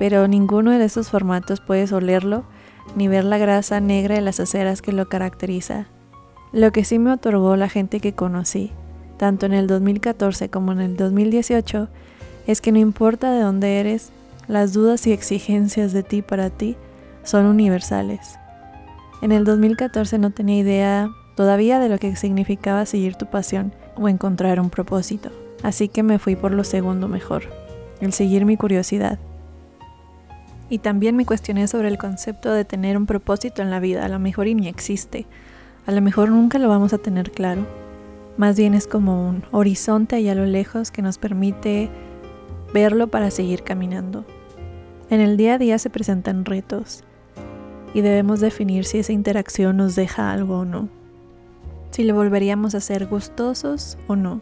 pero 0.00 0.26
ninguno 0.26 0.70
de 0.70 0.82
esos 0.82 1.10
formatos 1.10 1.60
puedes 1.60 1.92
olerlo 1.92 2.44
ni 2.96 3.06
ver 3.06 3.22
la 3.22 3.36
grasa 3.36 3.80
negra 3.80 4.14
de 4.14 4.22
las 4.22 4.40
aceras 4.40 4.80
que 4.80 4.92
lo 4.92 5.10
caracteriza. 5.10 5.88
Lo 6.52 6.72
que 6.72 6.86
sí 6.86 6.98
me 6.98 7.12
otorgó 7.12 7.54
la 7.56 7.68
gente 7.68 8.00
que 8.00 8.14
conocí, 8.14 8.72
tanto 9.18 9.44
en 9.44 9.52
el 9.52 9.66
2014 9.66 10.48
como 10.48 10.72
en 10.72 10.80
el 10.80 10.96
2018, 10.96 11.88
es 12.46 12.62
que 12.62 12.72
no 12.72 12.78
importa 12.78 13.30
de 13.30 13.42
dónde 13.42 13.78
eres, 13.78 14.10
las 14.48 14.72
dudas 14.72 15.06
y 15.06 15.12
exigencias 15.12 15.92
de 15.92 16.02
ti 16.02 16.22
para 16.22 16.48
ti 16.48 16.76
son 17.22 17.44
universales. 17.44 18.38
En 19.20 19.32
el 19.32 19.44
2014 19.44 20.16
no 20.16 20.30
tenía 20.30 20.60
idea 20.60 21.10
todavía 21.36 21.78
de 21.78 21.90
lo 21.90 21.98
que 21.98 22.16
significaba 22.16 22.86
seguir 22.86 23.16
tu 23.16 23.26
pasión 23.26 23.74
o 23.96 24.08
encontrar 24.08 24.60
un 24.60 24.70
propósito, 24.70 25.28
así 25.62 25.88
que 25.88 26.02
me 26.02 26.18
fui 26.18 26.36
por 26.36 26.52
lo 26.52 26.64
segundo 26.64 27.06
mejor, 27.06 27.42
el 28.00 28.14
seguir 28.14 28.46
mi 28.46 28.56
curiosidad. 28.56 29.18
Y 30.70 30.78
también 30.78 31.16
me 31.16 31.26
cuestioné 31.26 31.66
sobre 31.66 31.88
el 31.88 31.98
concepto 31.98 32.52
de 32.52 32.64
tener 32.64 32.96
un 32.96 33.04
propósito 33.04 33.60
en 33.60 33.70
la 33.70 33.80
vida, 33.80 34.04
a 34.04 34.08
lo 34.08 34.20
mejor 34.20 34.46
y 34.46 34.54
ni 34.54 34.68
existe, 34.68 35.26
a 35.84 35.92
lo 35.92 36.00
mejor 36.00 36.30
nunca 36.30 36.58
lo 36.58 36.68
vamos 36.68 36.92
a 36.92 36.98
tener 36.98 37.32
claro. 37.32 37.66
Más 38.36 38.56
bien 38.56 38.74
es 38.74 38.86
como 38.86 39.28
un 39.28 39.42
horizonte 39.50 40.16
allá 40.16 40.32
a 40.32 40.36
lo 40.36 40.46
lejos 40.46 40.92
que 40.92 41.02
nos 41.02 41.18
permite 41.18 41.90
verlo 42.72 43.08
para 43.08 43.30
seguir 43.32 43.64
caminando. 43.64 44.24
En 45.10 45.20
el 45.20 45.36
día 45.36 45.54
a 45.54 45.58
día 45.58 45.78
se 45.78 45.90
presentan 45.90 46.44
retos 46.44 47.02
y 47.92 48.00
debemos 48.00 48.38
definir 48.38 48.84
si 48.84 48.98
esa 48.98 49.12
interacción 49.12 49.76
nos 49.76 49.96
deja 49.96 50.30
algo 50.30 50.60
o 50.60 50.64
no. 50.64 50.88
Si 51.90 52.04
lo 52.04 52.14
volveríamos 52.14 52.76
a 52.76 52.80
ser 52.80 53.06
gustosos 53.06 53.98
o 54.06 54.14
no. 54.14 54.40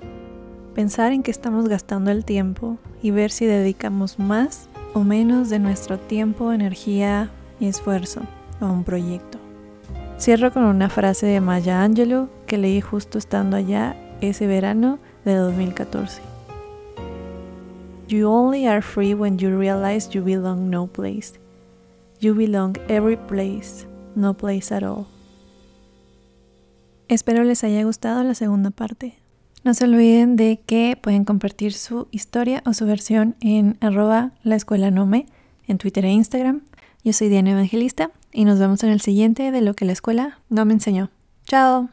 Pensar 0.75 1.13
en 1.13 1.23
que 1.23 1.31
estamos 1.31 1.69
gastando 1.69 2.11
el 2.11 2.27
tiempo 2.27 2.77
y 3.03 3.11
ver 3.11 3.31
si 3.31 3.47
dedicamos 3.47 4.19
más 4.19 4.69
o 4.95 5.01
menos 5.01 5.51
de 5.51 5.59
nuestro 5.59 5.99
tiempo, 5.99 6.53
energía 6.53 7.31
y 7.61 7.67
esfuerzo 7.67 8.23
a 8.61 8.67
un 8.67 8.85
proyecto. 8.85 9.39
Cierro 10.19 10.53
con 10.53 10.65
una 10.65 10.89
frase 10.89 11.27
de 11.27 11.41
Maya 11.41 11.83
Angelou 11.83 12.29
que 12.47 12.59
leí 12.59 12.81
justo 12.81 13.19
estando 13.19 13.57
allá 13.57 13.97
ese 14.21 14.47
verano 14.47 14.99
de 15.25 15.35
2014. 15.35 16.23
You 18.09 18.29
only 18.29 18.67
are 18.67 18.83
free 18.83 19.15
when 19.15 19.39
you 19.39 19.57
realize 19.57 20.11
you 20.13 20.25
belong 20.25 20.71
no 20.71 20.87
place. 20.87 21.39
You 22.21 22.35
belong 22.35 22.77
every 22.89 23.17
place, 23.17 23.87
no 24.17 24.35
place 24.35 24.75
at 24.75 24.83
all. 24.83 25.07
Espero 27.09 27.45
les 27.45 27.63
haya 27.65 27.85
gustado 27.85 28.23
la 28.23 28.35
segunda 28.35 28.71
parte. 28.71 29.19
No 29.69 29.75
se 29.75 29.85
olviden 29.85 30.37
de 30.37 30.61
que 30.65 30.97
pueden 30.99 31.27
compartir 31.27 31.75
su 31.75 32.09
historia 32.11 32.63
o 32.65 32.73
su 32.73 32.87
versión 32.87 33.37
en 33.43 33.77
arroba 33.83 34.33
la 34.43 34.57
escuela 34.57 34.91
nome 34.91 35.27
en 35.67 35.77
Twitter 35.77 36.07
e 36.07 36.11
Instagram. 36.11 36.63
Yo 37.05 37.13
soy 37.13 37.29
Diana 37.29 37.51
Evangelista 37.51 38.11
y 38.33 38.47
nos 38.47 38.59
vemos 38.59 38.83
en 38.83 38.89
el 38.89 39.03
siguiente 39.03 39.53
de 39.53 39.61
lo 39.61 39.75
que 39.75 39.85
la 39.85 39.93
escuela 39.93 40.39
no 40.49 40.65
me 40.65 40.73
enseñó. 40.73 41.11
Chao. 41.45 41.91